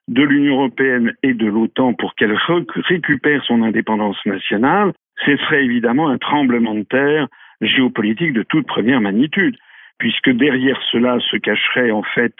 [0.07, 2.37] de l'Union européenne et de l'OTAN pour qu'elle
[2.87, 4.91] récupère son indépendance nationale,
[5.25, 7.27] ce serait évidemment un tremblement de terre
[7.61, 9.55] géopolitique de toute première magnitude,
[9.97, 12.35] puisque derrière cela se cacherait en fait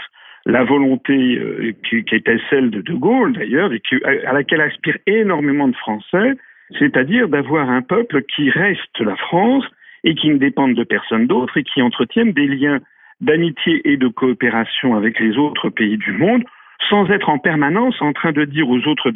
[0.45, 3.82] la volonté euh, qui, était celle de De Gaulle d'ailleurs, et
[4.28, 6.34] à laquelle aspirent énormément de Français,
[6.78, 9.65] c'est-à-dire d'avoir un peuple qui reste la France
[10.06, 12.80] et qui ne dépende de personne d'autre et qui entretienne des liens
[13.20, 16.44] d'amitié et de coopération avec les autres pays du monde
[16.89, 19.12] sans être en permanence en train de dire aux autres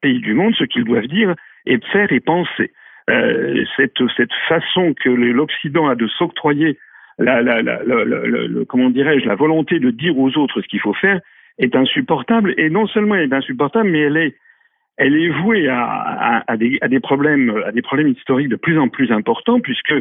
[0.00, 1.34] pays du monde ce qu'ils doivent dire
[1.66, 2.72] et faire et penser.
[3.10, 6.78] Euh, cette, cette façon que l'Occident a de s'octroyer
[7.18, 7.78] la, la, la,
[8.68, 11.20] comment dirais-je, la volonté de dire aux autres ce qu'il faut faire
[11.58, 12.54] est insupportable.
[12.56, 14.36] Et non seulement elle est insupportable, mais elle est,
[14.96, 18.78] elle est vouée à, à, des, à, des, problèmes, à des problèmes historiques de plus
[18.78, 19.94] en plus importants, puisque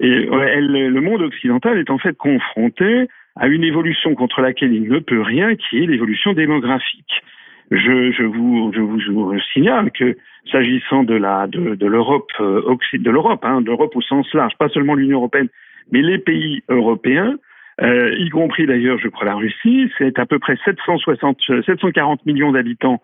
[0.00, 4.88] et, elle, le monde occidental est en fait confronté à une évolution contre laquelle il
[4.88, 7.22] ne peut rien, qui est l'évolution démographique.
[7.70, 10.16] Je, vous, je, signale que
[10.50, 15.18] s'agissant de la de, l'Europe euh, de l'Europe, hein, au sens large, pas seulement l'Union
[15.18, 15.48] européenne,
[15.90, 17.38] mais les pays européens,
[17.80, 22.52] euh, y compris d'ailleurs, je crois, la Russie, c'est à peu près 760, 740 millions
[22.52, 23.00] d'habitants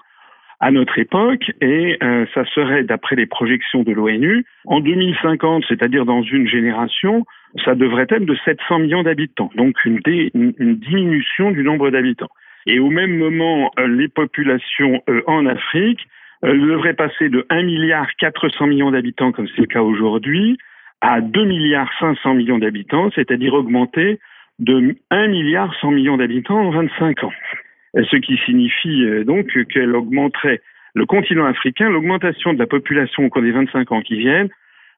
[0.61, 6.05] à notre époque, et euh, ça serait, d'après les projections de l'ONU, en 2050, c'est-à-dire
[6.05, 7.25] dans une génération,
[7.65, 12.31] ça devrait être de 700 millions d'habitants, donc une, une, diminution du nombre d'habitants.
[12.67, 16.01] Et au même moment, euh, les populations euh, en Afrique
[16.45, 20.59] euh, devraient passer de 1 milliard 400 millions d'habitants, comme c'est le cas aujourd'hui,
[21.01, 24.19] à 2 milliards 500 millions d'habitants, c'est-à-dire augmenter
[24.59, 27.33] de 1 milliard 100 millions d'habitants en 25 ans.
[27.95, 30.61] Ce qui signifie donc qu'elle augmenterait
[30.95, 34.49] le continent africain, l'augmentation de la population au cours des 25 ans qui viennent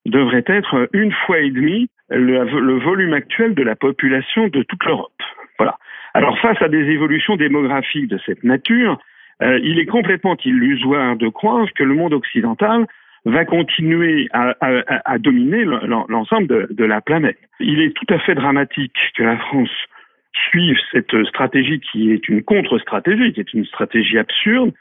[0.07, 5.23] devrait être une fois et demie le, volume actuel de la population de toute l'Europe.
[5.59, 5.77] Voilà.
[6.15, 8.99] Alors face à des évolutions démographiques de cette nature,
[9.43, 12.87] euh, il est complètement illusoire de croire que le monde occidental
[13.27, 17.39] va continuer à, dominer l'ensemble de, la planète.
[17.61, 19.69] Il est tout à fait dramatique que la France
[20.33, 24.73] suive cette stratégie qui est une contre-stratégie, qui est une stratégie absurde.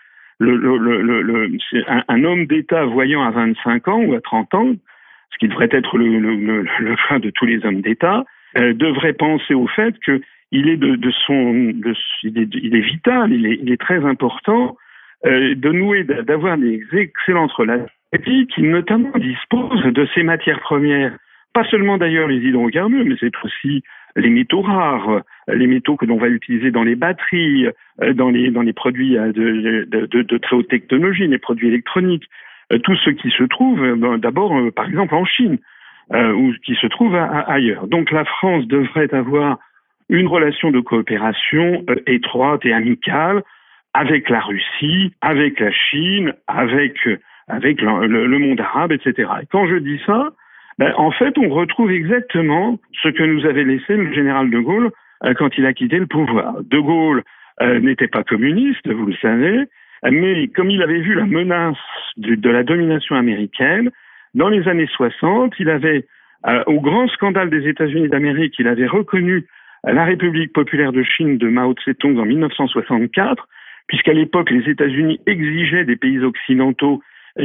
[0.41, 4.75] Un, homme d'État voyant à 25 ans ou à 30 ans
[5.31, 8.25] ce qui devrait être le, fin de tous les hommes d'État,
[8.57, 10.79] euh, devrait penser au fait que il est
[12.23, 14.75] il, est, vital, il est, il est très important
[15.25, 21.15] euh, de nouer, d'avoir des excellentes relations et qui notamment dispose de ces matières premières,
[21.53, 23.83] pas seulement d'ailleurs les hydrocarbures, mais c'est aussi
[24.15, 27.67] les métaux rares, les métaux que l'on va utiliser dans les batteries,
[28.02, 32.30] euh, dans les, produits de, de, très haute technologie, les produits électroniques.
[32.72, 35.58] Euh, tout ce qui se trouve euh, ben, d'abord, euh, par exemple, en Chine.
[36.12, 37.86] ou qui se trouve ailleurs.
[37.86, 39.60] Donc la France devrait avoir
[40.10, 43.43] une relation de coopération étroite et amicale
[43.93, 46.98] avec la Russie, avec la Chine, avec
[47.48, 49.30] avec le, monde arabe, etc.
[49.43, 50.32] Et quand je dis ça,
[50.79, 54.91] ben, en fait, on retrouve exactement ce que nous avait laissé le général de Gaulle
[55.25, 56.55] euh, quand il a quitté le pouvoir.
[56.63, 57.23] De Gaulle
[57.61, 59.65] euh, n'était pas communiste, vous le savez,
[60.09, 61.75] mais comme il avait vu la menace
[62.15, 63.91] de, la domination américaine,
[64.35, 66.05] dans les années 60, il avait,
[66.47, 69.47] euh, au grand scandale des États-Unis d'Amérique, il avait reconnu
[69.83, 73.49] la République populaire de Chine de Mao Tse-tung en 1964,
[73.87, 77.01] puisqu'à l'époque, les États-Unis exigeaient des pays occidentaux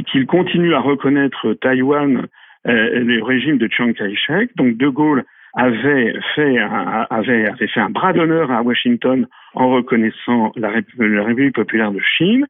[0.07, 2.29] qu'ils continuent à reconnaître Taïwan,
[2.65, 4.51] le régime de Chiang Kai-shek.
[4.57, 5.25] Donc De Gaulle
[5.55, 11.55] avait fait un, avait, avait fait un bras d'honneur à Washington en reconnaissant la, République
[11.55, 12.47] populaire de Chine,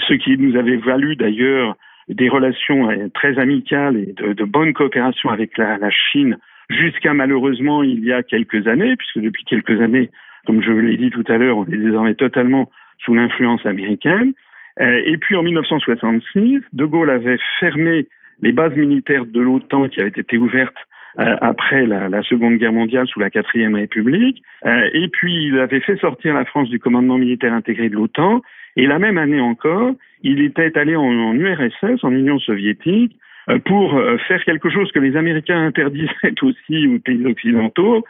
[0.00, 1.76] ce qui nous avait valu d'ailleurs
[2.08, 6.38] des relations euh, très amicales et de, de bonne coopération avec la, la Chine
[6.70, 10.10] jusqu'à malheureusement il y a quelques années, puisque depuis quelques années,
[10.46, 14.32] comme je l'ai dit tout à l'heure, on est désormais totalement sous l'influence américaine.
[14.80, 18.06] Euh, et puis en 1966, De Gaulle avait fermé
[18.42, 20.76] les bases militaires de l'OTAN qui avaient été ouvertes
[21.18, 24.42] euh, après la, la, Seconde Guerre mondiale sous la Quatrième République.
[24.64, 28.42] Euh, et puis il avait fait sortir la France du commandement militaire intégré de l'OTAN.
[28.76, 33.16] Et la même année encore, il était allé en, en URSS, en Union soviétique,
[33.64, 38.04] pour faire quelque chose que les Américains interdisaient aussi aux pays occidentaux,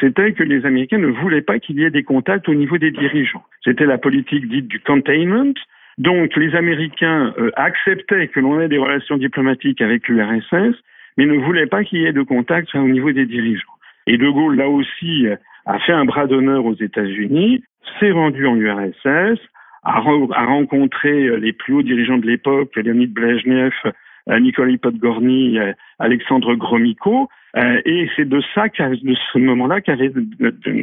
[0.00, 2.90] c'était que les Américains ne voulaient pas qu'il y ait des contacts au niveau des
[2.90, 3.44] dirigeants.
[3.64, 5.54] C'était la politique dite du containment,
[5.98, 10.76] donc les Américains euh, acceptaient que l'on ait des relations diplomatiques avec l'URSS,
[11.16, 13.62] mais ne voulaient pas qu'il y ait de contact au niveau des dirigeants.
[14.06, 17.62] Et De Gaulle, là aussi, euh, a fait un bras d'honneur aux États-Unis,
[18.00, 19.38] s'est rendu en URSS,
[19.84, 23.72] a, rencontré euh, les plus hauts dirigeants de l'époque, Leonid Brezhnev,
[24.28, 25.58] Nikolai Podgorny,
[25.98, 30.12] Alexandre Gromyko, et c'est de ça, de ce moment-là, qu'avait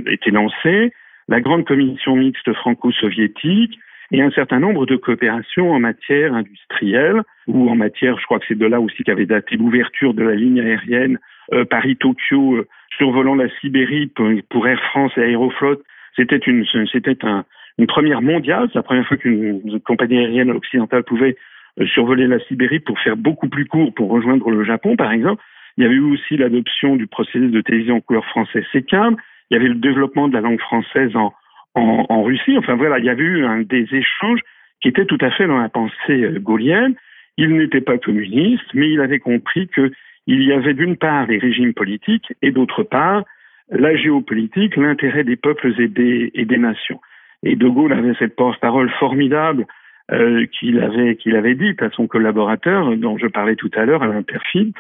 [0.07, 0.91] été lancée
[1.29, 3.79] la grande commission mixte franco-soviétique,
[4.11, 8.45] et un certain nombre de coopérations en matière industrielle ou en matière, je crois que
[8.47, 11.19] c'est de là aussi qu'avait daté l'ouverture de la ligne aérienne
[11.53, 12.67] euh, Paris-Tokyo euh,
[12.97, 14.07] survolant la Sibérie
[14.49, 15.81] pour, Air France et Aeroflot.
[16.15, 17.45] C'était une, c'était un,
[17.77, 21.37] une première mondiale, c'est la première fois qu'une compagnie aérienne occidentale pouvait
[21.79, 25.41] euh, survoler la Sibérie pour faire beaucoup plus court pour rejoindre le Japon, par exemple.
[25.77, 29.15] Il y avait eu aussi l'adoption du procédé de télévision en couleur française SECAM.
[29.49, 31.33] Il y avait le développement de la langue française en,
[31.75, 32.57] en, Russie.
[32.57, 34.41] Enfin voilà, il y avait eu un, des échanges
[34.81, 36.95] qui étaient tout à fait dans la pensée euh, gaulienne.
[37.37, 39.91] Il n'était pas communiste, mais il avait compris que
[40.27, 43.23] il y avait d'une part les régimes politiques et d'autre part
[43.71, 46.99] la géopolitique, l'intérêt des peuples et des, et des nations.
[47.43, 49.65] Et De Gaulle avait cette porte-parole formidable
[50.11, 54.03] euh, qu'il avait qu'il avait dite à son collaborateur, dont je parlais tout à l'heure,
[54.03, 54.73] à l'Interfit.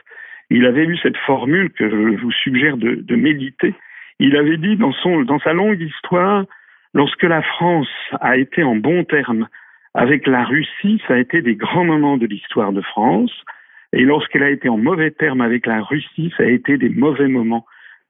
[0.49, 3.75] Il avait eu cette formule que je vous suggère de, de méditer.
[4.19, 6.45] Il avait dit dans son dans sa longue histoire
[6.93, 9.47] Lorsque la France a été en bon terme
[9.93, 13.31] avec la Russie, ça a été des grands moments de l'histoire de France.
[13.93, 17.27] Et lorsqu'elle a été en mauvais terme avec la Russie, ça a été des mauvais
[17.27, 17.65] moments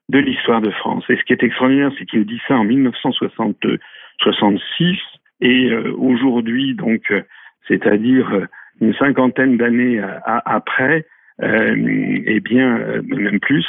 [0.08, 1.04] de l'histoire de France.
[1.08, 4.98] Et ce qui est extraordinaire, c'est qu'il dit ça en 1966
[5.40, 7.22] et euh, aujourd'hui, donc, euh,
[7.66, 8.46] c'est-à-dire euh,
[8.80, 11.04] une cinquantaine d'années après,
[11.42, 13.66] et bien même plus,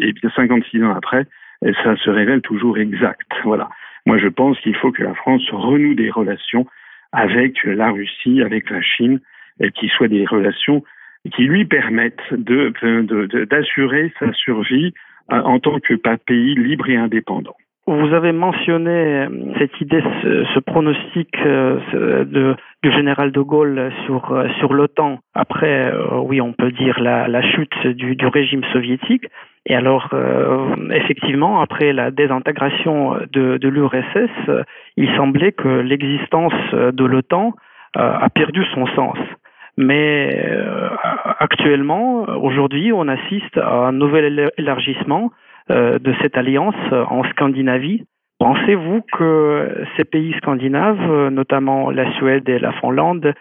[0.00, 1.26] et bien 56 ans après,
[1.62, 3.30] ça se révèle toujours exact.
[3.44, 3.68] Voilà.
[4.08, 6.64] Moi, je pense qu'il faut que la France renoue des relations
[7.12, 9.20] avec la Russie, avec la Chine,
[9.60, 10.82] et qui soient des relations
[11.34, 14.94] qui lui permettent d'assurer sa survie
[15.30, 15.92] euh, en tant que
[16.24, 17.54] pays libre et indépendant.
[17.86, 24.72] Vous avez mentionné euh, cette idée, ce, pronostic euh, de, du général de Gaulle sur,
[24.72, 25.92] l'OTAN après,
[26.22, 29.26] oui, on peut dire la, chute du, régime soviétique.
[29.68, 34.64] Et alors, euh, effectivement, après la désintégration de, de l'URSS,
[34.96, 37.52] il semblait que l'existence de l'OTAN
[37.96, 39.18] euh, a perdu son sens.
[39.76, 40.88] Mais euh,
[41.38, 45.30] actuellement, aujourd'hui, on assiste à un nouvel élargissement
[45.70, 48.06] de cette alliance en Scandinavie.
[48.38, 53.34] Pensez-vous que ces pays scandinaves, notamment la Suède et la Finlande,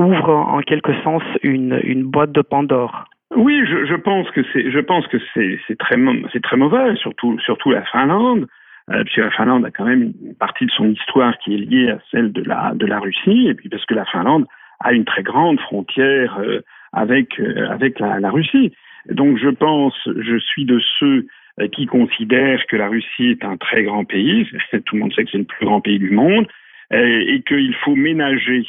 [0.00, 3.07] ouvrent en quelque sens une, une boîte de Pandore?
[3.36, 5.96] Oui, je, je, pense que c'est, je pense que c'est, c'est très,
[6.32, 8.46] c'est très mauvais, surtout, surtout la Finlande,
[8.90, 11.90] euh, puisque la Finlande a quand même une partie de son histoire qui est liée
[11.90, 14.46] à celle de la, de la Russie, et puis parce que la Finlande
[14.80, 16.60] a une très grande frontière euh,
[16.92, 18.72] avec, euh, avec la, Russie.
[19.10, 21.26] Donc je pense, je suis de ceux
[21.60, 24.48] euh, qui considèrent que la Russie est un très grand pays,
[24.86, 26.46] tout le monde sait que c'est le plus grand pays du monde,
[26.90, 28.66] et, et qu'il faut ménager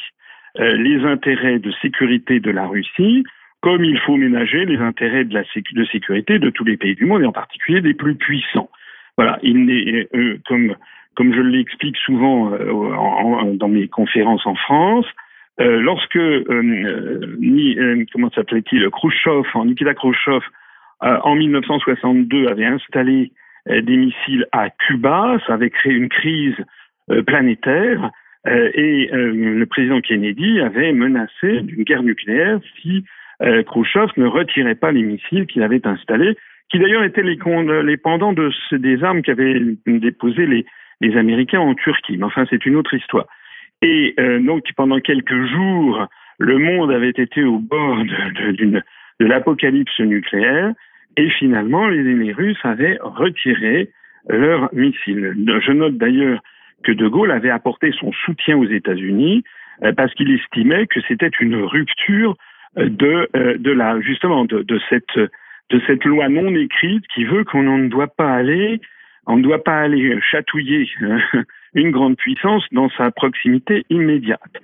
[0.58, 3.22] les intérêts de sécurité de la Russie
[3.60, 7.26] comme il faut ménager les intérêts de sécurité de tous les pays du monde et
[7.26, 8.70] en particulier des plus puissants.
[9.16, 10.38] Voilà, il n'est euh,
[11.14, 15.06] comme je l'explique souvent euh, dans mes conférences en France,
[15.60, 16.18] euh, lorsque
[18.12, 20.40] comment s'appelait-il Khrushchev, Nikita Khrushchev,
[21.02, 23.32] en 1962 avait installé
[23.66, 26.56] des missiles à Cuba, ça avait créé une crise
[27.26, 28.10] planétaire.
[28.46, 33.04] et le président Kennedy avait menacé d'une guerre nucléaire si
[33.42, 36.36] euh, Khrushchev ne retirait pas les missiles qu'il avait installés,
[36.70, 37.38] qui d'ailleurs étaient les,
[37.84, 40.66] les pendants de, des armes qu'avaient déposées les,
[41.00, 42.16] les Américains en Turquie.
[42.16, 43.26] Mais enfin, c'est une autre histoire.
[43.82, 46.06] Et euh, donc, pendant quelques jours,
[46.38, 48.82] le monde avait été au bord de, de,
[49.20, 50.72] de l'apocalypse nucléaire,
[51.16, 53.90] et finalement, les, les Russes avaient retiré
[54.28, 55.34] leurs missiles.
[55.36, 56.40] Je note d'ailleurs
[56.84, 59.42] que De Gaulle avait apporté son soutien aux États-Unis
[59.82, 62.36] euh, parce qu'il estimait que c'était une rupture
[62.76, 67.44] de, euh, de la, justement, de, de, cette, de cette loi non écrite qui veut
[67.44, 68.80] qu'on ne doit pas aller,
[69.26, 70.88] on ne doit pas aller chatouiller
[71.74, 74.56] une grande puissance dans sa proximité immédiate.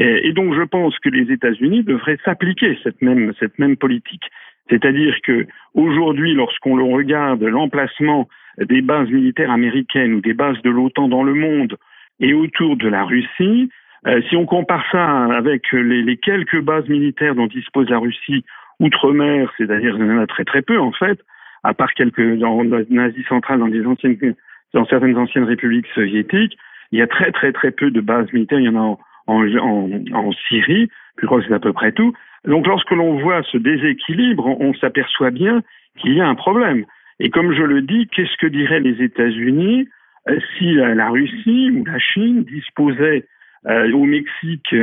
[0.00, 4.22] Et, donc, je pense que les États-Unis devraient s'appliquer cette même, cette même politique.
[4.70, 5.44] C'est-à-dire que
[5.74, 8.28] aujourd'hui, lorsqu'on regarde l'emplacement
[8.58, 11.76] des bases militaires américaines ou des bases de l'OTAN dans le monde
[12.20, 13.70] et autour de la Russie,
[14.06, 18.44] euh, si on compare ça avec les, les, quelques bases militaires dont dispose la Russie
[18.80, 21.18] outre-mer, c'est-à-dire il y en a très très peu en fait,
[21.64, 24.34] à part quelques dans l'Asie centrale, dans anciennes,
[24.72, 26.56] dans certaines anciennes républiques soviétiques,
[26.92, 28.60] il y a très très très peu de bases militaires.
[28.60, 30.88] Il y en a en, en, en, Syrie,
[31.20, 32.14] je crois que c'est à peu près tout.
[32.44, 35.62] Donc lorsque l'on voit ce déséquilibre, on, s'aperçoit bien
[35.98, 36.84] qu'il y a un problème.
[37.18, 39.88] Et comme je le dis, qu'est-ce que diraient les États-Unis
[40.28, 43.26] euh, si la Russie ou la Chine disposaient
[43.66, 44.74] au Mexique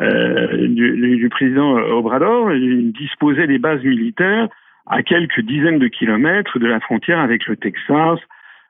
[0.00, 4.48] euh, du, président Obrador, il disposait des bases militaires
[4.86, 8.18] à quelques dizaines de kilomètres de la frontière avec le Texas,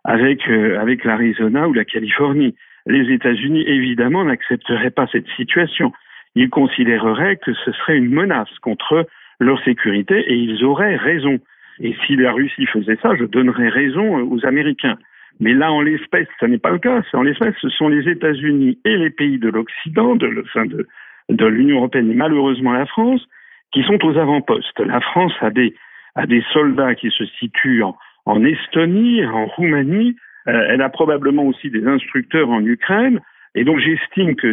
[0.05, 2.55] avec, euh, avec l'Arizona ou la Californie.
[2.87, 5.93] Les États-Unis, évidemment, n'accepteraient pas cette situation.
[6.35, 9.07] Ils considéreraient que ce serait une menace contre
[9.39, 11.39] leur sécurité et ils auraient raison.
[11.79, 14.99] Et si la Russie faisait ça, je donnerais raison aux Américains.
[15.41, 17.03] Mais là, en l'espèce, ce n'est pas le cas.
[17.15, 22.15] En l'espèce, ce sont les États-Unis et les pays de l'Occident, de, l'Union européenne et
[22.15, 23.27] malheureusement la France,
[23.73, 24.79] qui sont aux avant-postes.
[24.81, 25.75] La France a des,
[26.15, 27.83] a soldats qui se situent
[28.27, 30.17] en, Estonie, en Roumanie.
[30.47, 33.21] Euh, elle a probablement aussi des instructeurs en Ukraine.
[33.55, 34.53] Et donc, j'estime que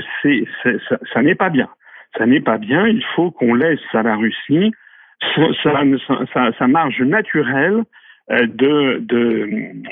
[1.13, 1.67] ça, n'est pas bien.
[2.17, 2.87] Ça n'est pas bien.
[2.87, 4.71] Il faut qu'on laisse à la Russie
[5.63, 7.83] sa, marge naturelle
[8.29, 9.49] de, de,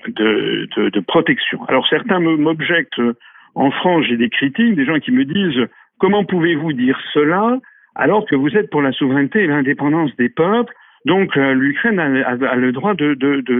[0.08, 1.64] de, de, protection.
[1.66, 3.14] Alors certains m'objectent, euh,
[3.56, 5.68] en France j'ai des critiques, des gens qui me disent
[6.00, 7.60] comment pouvez-vous dire cela
[7.96, 10.74] alors que vous êtes pour la souveraineté et l'indépendance des peuples,
[11.06, 13.14] donc euh, l'Ukraine a, a, le droit de,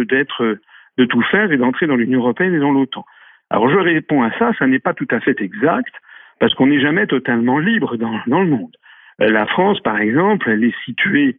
[0.04, 0.58] d'être
[0.98, 3.06] de tout faire et d'entrer dans l'Union européenne et dans l'OTAN.
[3.50, 5.94] Alors je réponds à ça, ça n'est pas tout à fait exact,
[6.40, 8.76] parce qu'on n'est jamais totalement libre dans, dans le monde.
[9.20, 11.38] La France, par exemple, elle est située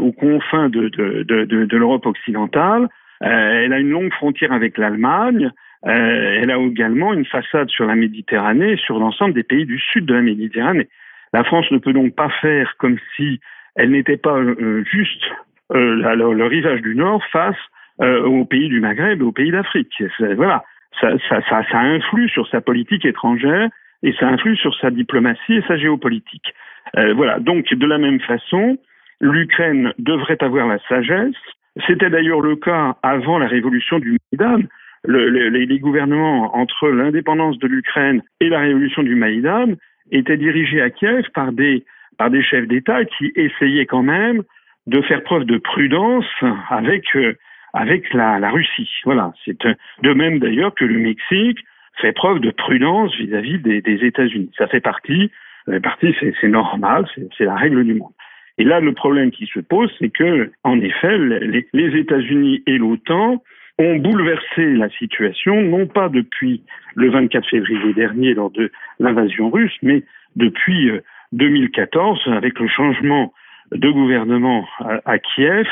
[0.00, 2.88] aux confins de, l'Europe occidentale.
[3.22, 5.50] Euh, elle a une longue frontière avec l'Allemagne.
[5.86, 10.06] Euh, elle a également une façade sur la Méditerranée, sur l'ensemble des pays du sud
[10.06, 10.88] de la Méditerranée.
[11.32, 13.40] La France ne peut donc pas faire comme si
[13.74, 15.22] elle n'était pas euh, juste
[15.74, 17.56] euh, le, rivage du Nord face
[18.00, 20.02] euh, aux pays du Maghreb et aux pays d'Afrique.
[20.36, 20.64] Voilà,
[21.00, 21.10] ça,
[21.72, 23.68] influe sur sa politique étrangère
[24.02, 26.54] et ça influe sur sa diplomatie et sa géopolitique.
[26.96, 28.78] Euh, voilà, donc de la même façon,
[29.20, 31.34] l'Ukraine devrait avoir la sagesse.
[31.86, 34.62] C'était d'ailleurs le cas avant la révolution du Maïdan.
[35.04, 39.74] Le, les, gouvernements entre l'indépendance de l'Ukraine et la révolution du Maïdan
[40.10, 41.84] étaient dirigés à Kiev par des,
[42.42, 44.42] chefs d'État qui essayaient quand même
[44.88, 46.26] de faire preuve de prudence
[46.68, 47.34] avec, euh,
[48.12, 48.90] la, Russie.
[49.04, 49.58] Voilà, c'est
[50.02, 51.64] de même d'ailleurs que le Mexique
[52.00, 54.50] fait preuve de prudence vis-à-vis -vis des, des États-Unis.
[54.58, 55.30] Ça fait partie,
[55.64, 57.06] ça fait partie, c'est normal,
[57.36, 58.12] c'est la règle du monde.
[58.58, 63.42] Et là, le problème qui se pose, c'est que, en effet, les, États-Unis et l'OTAN
[63.78, 66.62] ont bouleversé la situation, non pas depuis
[66.96, 70.02] le 24 février dernier lors de l'invasion russe, mais
[70.34, 70.90] depuis
[71.32, 73.32] 2014 euh, avec le changement
[73.70, 74.66] de gouvernement
[75.04, 75.66] à, Kiev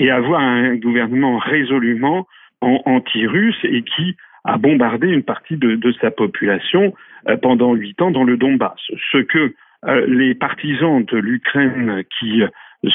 [0.00, 2.26] et avoir un gouvernement résolument
[2.60, 6.94] anti-russe et qui a bombardé une partie de, sa population
[7.28, 8.80] euh, pendant huit ans dans le Donbass.
[9.12, 9.54] Ce que
[10.06, 12.42] les partisans de l'Ukraine qui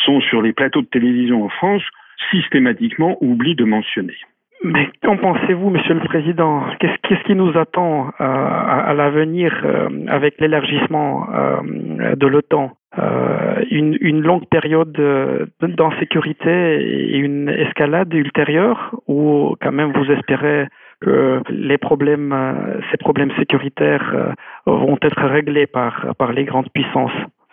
[0.05, 1.83] sont sur les plateaux de télévision en France
[2.31, 4.15] systématiquement oublient de mentionner.
[4.63, 6.65] Mais qu'en pensez-vous, Monsieur le Président?
[6.79, 12.71] Qu'est-ce qui nous attend euh, à, l'avenir euh, avec l'élargissement euh, de l'OTAN?
[12.97, 14.91] Euh, une, une, longue période
[15.61, 20.67] d'insécurité et une escalade ultérieure ou quand même vous espérez
[21.01, 22.35] que les problèmes,
[22.91, 24.33] ces problèmes sécuritaires
[24.65, 27.11] vont être réglés par, les grandes puissances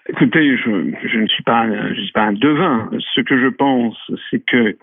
[0.08, 2.88] Écoutez, je, ne suis pas, un devin.
[3.14, 3.96] Ce que je pense,
[4.30, 4.76] c'est que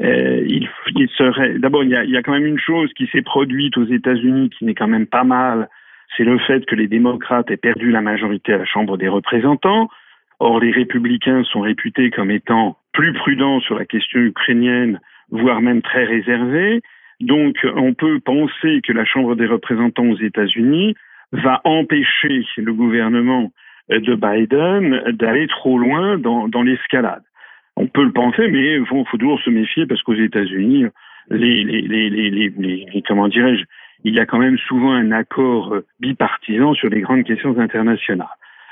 [0.00, 0.68] euh, il,
[1.16, 1.58] serait.
[1.58, 4.74] D'abord, il y, a, quand même une chose qui s'est produite aux États-Unis qui n'est
[4.74, 5.68] quand même pas mal.
[6.16, 9.88] C'est le fait que les démocrates aient perdu la majorité à la Chambre des représentants.
[10.38, 15.00] Or, les républicains sont réputés comme étant plus prudents sur la question ukrainienne,
[15.30, 16.80] voire même très réservés.
[17.20, 20.94] Donc, on peut penser que la Chambre des représentants aux États-Unis
[21.32, 23.52] va empêcher le gouvernement
[23.90, 27.22] de Biden d'aller trop loin dans, l'escalade.
[27.76, 30.86] On peut le penser, mais il faut, faut, toujours se méfier parce qu'aux États-Unis,
[31.30, 33.64] les, les, les, les, comment dirais-je,
[34.04, 38.26] il y a quand même souvent un accord bipartisan sur les grandes questions internationales,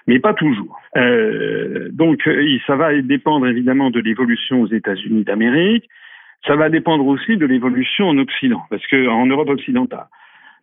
[0.06, 0.80] mais pas toujours.
[0.96, 2.28] Euh, donc,
[2.66, 5.88] ça va dépendre évidemment de l'évolution aux États-Unis d'Amérique.
[6.44, 10.06] Ça va dépendre aussi de l'évolution en Occident, parce que en Europe occidentale,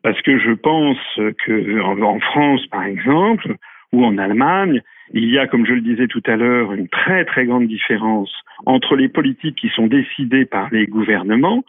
[0.01, 0.97] parce que je pense
[1.45, 3.55] que en France, par exemple,
[3.93, 4.81] ou en Allemagne,
[5.13, 8.33] il y a, comme je le disais tout à l'heure, une très très grande différence
[8.65, 11.63] entre les politiques qui sont décidées par les gouvernements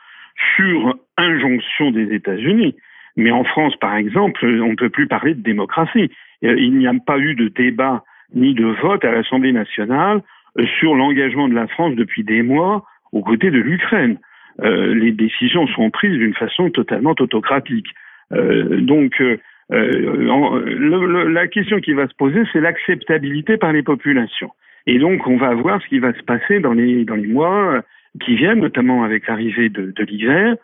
[0.57, 2.74] sur injonction des États-Unis.
[3.16, 6.11] Mais en France, par exemple, on ne peut plus parler de démocratie.
[6.42, 8.02] Euh, il n'y a pas eu de débat
[8.34, 10.22] ni de vote à l'Assemblée nationale
[10.59, 12.84] euh, sur l'engagement de la France depuis des mois
[13.15, 14.19] aux côtés de l'Ukraine.
[14.62, 17.87] Euh, les décisions sont prises d'une façon totalement autocratique.
[18.33, 19.37] Euh, donc, euh,
[19.71, 24.51] la question qui va se poser, c'est l'acceptabilité par les populations.
[24.87, 27.83] Et donc, on va voir ce qui va se passer dans les, dans les mois
[28.21, 30.57] qui viennent, notamment avec l'arrivée de, l'hiver.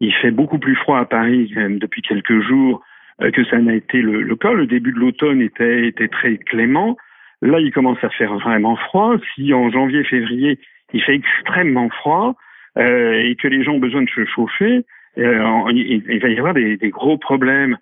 [0.00, 2.82] Il fait beaucoup plus froid à Paris même depuis quelques jours
[3.20, 4.52] que ça n'a été le, le, cas.
[4.52, 6.96] Le début de l'automne était, était très clément.
[7.40, 9.16] Là, il commence à faire vraiment froid.
[9.34, 10.58] Si en janvier-février,
[10.92, 12.36] il fait extrêmement froid
[12.76, 14.84] euh, et que les gens ont besoin de se chauffer,
[15.18, 17.76] euh, il, va y avoir des, gros problèmes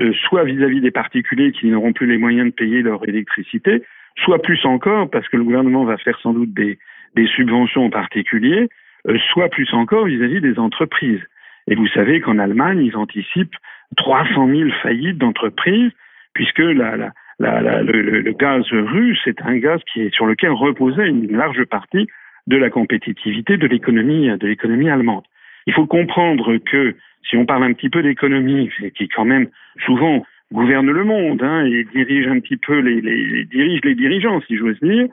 [0.00, 3.82] euh, soit vis-à-vis des particuliers qui n'auront plus les moyens de payer leur électricité,
[4.16, 6.78] soit plus encore, parce que le gouvernement va faire sans doute des,
[7.14, 8.68] des subventions aux particuliers,
[9.08, 11.22] euh, soit plus encore vis-à-vis des entreprises.
[11.66, 13.56] Et vous savez qu'en Allemagne, ils anticipent
[13.96, 15.92] 300 000 faillites d'entreprises,
[16.34, 20.50] puisque la, la, la, le, le, gaz russe est un gaz qui est sur lequel
[20.50, 22.06] reposait une large partie
[22.46, 25.24] de la compétitivité de l'économie de l'économie allemande.
[25.66, 26.96] Il faut comprendre que
[27.28, 29.48] si on parle un petit peu d'économie, qui quand même
[29.86, 34.40] souvent gouverne le monde hein, et dirige un petit peu les, les, dirige les dirigeants,
[34.46, 35.08] si j'ose dire,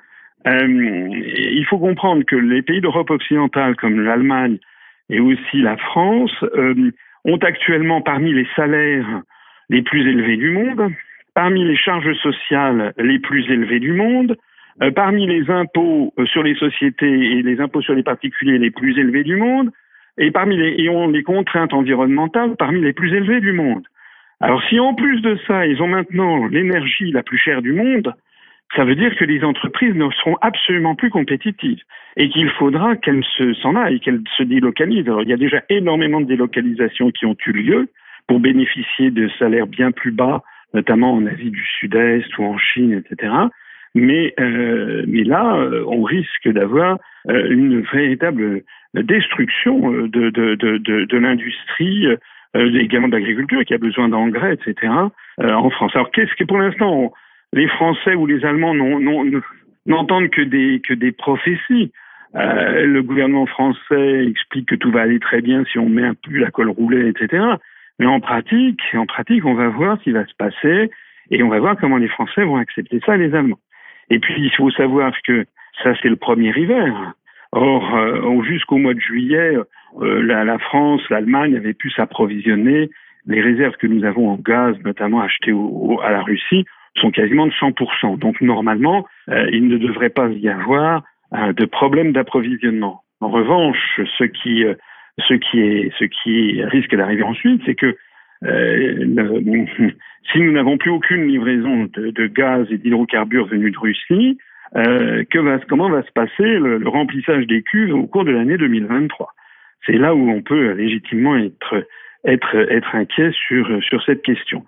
[0.47, 1.07] euh,
[1.37, 4.57] il faut comprendre que les pays d'Europe occidentale comme l'Allemagne
[5.09, 6.91] et aussi la France euh,
[7.25, 9.21] ont actuellement parmi les salaires
[9.69, 10.91] les plus élevés du monde,
[11.35, 14.37] parmi les charges sociales les plus élevées du monde,
[14.81, 18.97] euh, parmi les impôts sur les sociétés et les impôts sur les particuliers les plus
[18.97, 19.71] élevés du monde,
[20.17, 23.85] et parmi les, ont des contraintes environnementales parmi les plus élevées du monde.
[24.41, 28.13] Alors si en plus de ça, ils ont maintenant l'énergie la plus chère du monde,
[28.75, 31.81] ça veut dire que les entreprises ne seront absolument plus compétitives
[32.17, 33.23] et qu'il faudra qu'elles
[33.61, 35.07] s'en aillent, qu'elles se délocalisent.
[35.07, 37.89] Alors, il y a déjà énormément de délocalisations qui ont eu lieu
[38.27, 42.93] pour bénéficier de salaires bien plus bas, notamment en Asie du Sud-Est ou en Chine,
[42.93, 43.33] etc.
[43.95, 48.61] Mais, euh, mais là, euh, on risque d'avoir euh, une véritable
[48.93, 52.07] destruction euh, de, de, de, de, de l'industrie,
[52.55, 54.91] euh, également de l'agriculture qui a besoin d'engrais, etc.
[55.41, 55.91] Euh, en France.
[55.95, 57.13] Alors qu'est-ce que pour l'instant
[57.53, 58.75] les Français ou les Allemands
[59.85, 61.91] n'entendent que des que des prophéties.
[62.35, 66.13] Euh, le gouvernement français explique que tout va aller très bien si on met un
[66.13, 67.43] peu la colle roulée, etc.
[67.97, 70.91] Mais en pratique, en pratique, on va voir ce qui va se passer
[71.31, 73.59] et on va voir comment les Français vont accepter ça et les Allemands.
[74.09, 75.45] Et puis il faut savoir que
[75.83, 77.13] ça c'est le premier hiver.
[77.51, 79.57] Or, euh, jusqu'au mois de juillet,
[80.01, 82.89] euh, la, France, l'Allemagne avaient pu s'approvisionner.
[83.25, 85.53] Les réserves que nous avons en gaz, notamment achetées
[86.03, 88.19] à la Russie, sont quasiment de 100%.
[88.19, 93.03] Donc normalement, euh, il ne devrait pas y avoir de problème d'approvisionnement.
[93.21, 94.63] En revanche, ce qui,
[95.19, 97.95] ce qui, est, ce qui risque d'arriver ensuite, c'est que
[98.41, 99.65] le,
[100.31, 104.37] si nous n'avons plus aucune livraison de, gaz et d'hydrocarbures venus de Russie,
[104.75, 105.23] euh,
[105.67, 109.33] comment va se passer le, remplissage des cuves au cours de l'année 2023
[109.85, 111.85] C'est là où on peut légitimement être,
[112.93, 114.63] inquiet sur, cette question.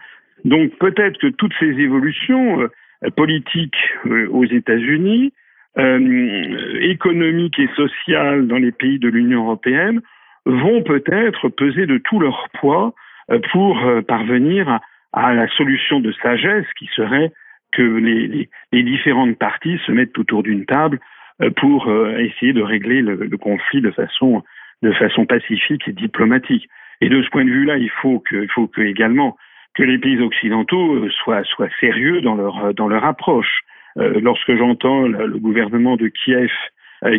[0.46, 5.34] Donc peut-être que toutes ces évolutions euh, politiques euh, aux États-Unis,
[5.78, 10.02] euh, économiques et sociales dans les pays de l'Union européenne,
[10.46, 13.11] vont peut-être peser de tout leur poids euh,
[13.52, 14.80] pour parvenir
[15.14, 17.32] à, la solution de sagesse qui serait
[17.72, 18.50] que les,
[18.84, 21.00] différentes parties se mettent autour d'une table
[21.42, 24.44] euh, pour euh, essayer de régler le, conflit de façon,
[24.82, 26.68] de façon pacifique et diplomatique.
[27.00, 29.38] Et de ce point de vue-là, il faut que, il faut que également
[29.74, 33.62] que les pays occidentaux euh, soient, soient sérieux dans leur, dans leur approche.
[33.96, 36.52] lorsque j'entends le gouvernement de Kiev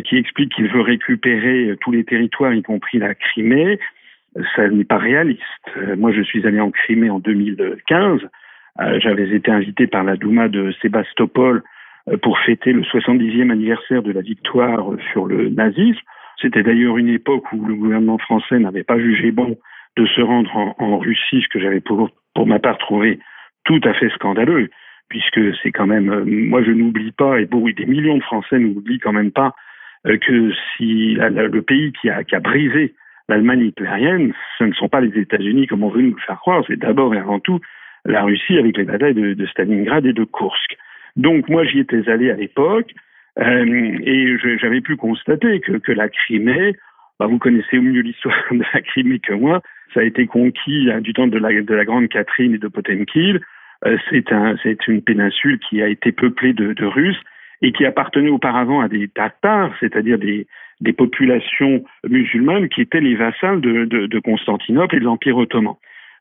[0.05, 3.77] qui explique qu'il veut récupérer tous les territoires, y compris la Crimée,
[4.55, 5.41] ça n'est pas réaliste.
[5.97, 8.21] moi, je suis allé en Crimée en 2015.
[8.81, 11.63] Euh, j'avais été invité par la Douma de Sébastopol
[12.09, 16.01] euh, pour fêter le 70e anniversaire de la victoire sur le nazisme.
[16.41, 19.57] C'était d'ailleurs une époque où le gouvernement français n'avait pas jugé bon
[19.95, 22.09] de se rendre en, Russie, ce que j'avais pour,
[22.47, 23.19] ma part trouvé
[23.63, 24.71] tout à fait scandaleux,
[25.07, 28.57] puisque c'est quand même, euh, moi je n'oublie pas, et bon, des millions de Français
[28.57, 29.53] n'oublient quand même pas
[30.05, 32.93] que si le pays qui a brisé
[33.29, 36.63] l'Allemagne hitlérienne, ce ne sont pas les États-Unis comme on veut nous le faire croire,
[36.67, 37.59] c'est d'abord et avant tout
[38.05, 40.77] la Russie avec les batailles de, Stalingrad et de Kursk.
[41.15, 42.91] Donc moi j'y étais allé à l'époque
[43.39, 46.75] euh, et j'avais pu constater que, la Crimée,
[47.19, 49.61] bah, vous connaissez au mieux l'histoire de la Crimée que moi,
[49.93, 52.67] ça a été conquis hein, du temps de la, de la Grande Catherine et de
[52.67, 53.39] Potemkin.
[53.85, 54.55] Euh, c'est un,
[54.87, 57.21] une péninsule qui a été peuplée de, Russes
[57.61, 60.47] et qui appartenait auparavant à des Tatars, c'est-à-dire des,
[60.81, 65.75] des populations musulmanes qui étaient les vassals de, Constantinople et de l'Empire ottoman.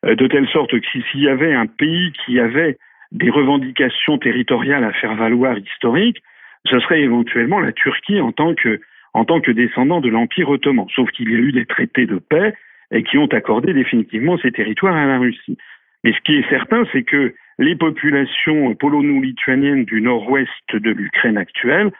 [0.04, 2.78] Euh, de telle sorte que s'il y avait un pays qui avait
[3.12, 6.22] des revendications territoriales à faire valoir historiques,
[6.66, 8.80] ce serait éventuellement la Turquie en tant que,
[9.14, 10.86] en tant que descendant de l'Empire ottoman.
[10.94, 12.54] Sauf qu'il y a eu des traités de paix
[12.90, 15.58] et qui ont accordé définitivement ces territoires à la Russie.
[16.04, 21.90] Mais ce qui est certain, c'est que les populations polono-lituaniennes du nord-ouest de l'Ukraine actuelle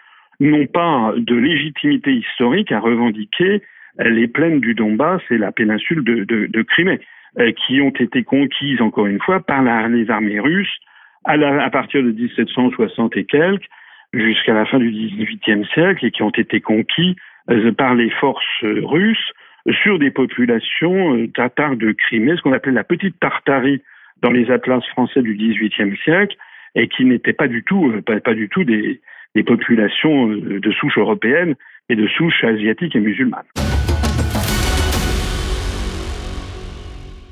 [0.50, 3.62] n'ont pas de légitimité historique à revendiquer
[3.98, 7.00] les plaines du Donbass et la péninsule de, Crimée.
[7.38, 10.76] Euh, qui ont été conquises, encore une fois, par les armées russes
[11.24, 13.64] à, partir de 1760 et quelques
[14.12, 17.16] jusqu'à la fin du XVIIIe siècle et qui ont été conquis
[17.48, 19.32] euh, par les forces russes
[19.82, 23.80] sur des populations euh, tatares de Crimée, ce qu'on appelait la petite Tartarie
[24.20, 26.36] dans les atlas français du XVIIIe siècle,
[26.74, 29.00] et qui n'étaient pas du tout, pas du tout des,
[29.34, 31.54] des populations de souche européenne
[31.88, 33.44] et de souche asiatique et musulmane.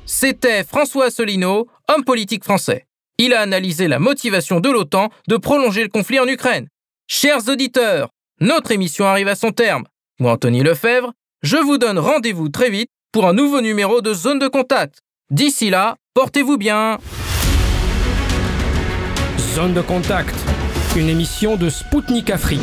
[0.05, 2.85] C'était François Asselineau, homme politique français.
[3.17, 6.67] Il a analysé la motivation de l'OTAN de prolonger le conflit en Ukraine.
[7.07, 9.83] Chers auditeurs, notre émission arrive à son terme.
[10.19, 14.39] Moi, Anthony Lefebvre, je vous donne rendez-vous très vite pour un nouveau numéro de Zone
[14.39, 14.99] de Contact.
[15.29, 16.97] D'ici là, portez-vous bien.
[19.37, 20.35] Zone de Contact,
[20.95, 22.59] une émission de Spoutnik Afrique.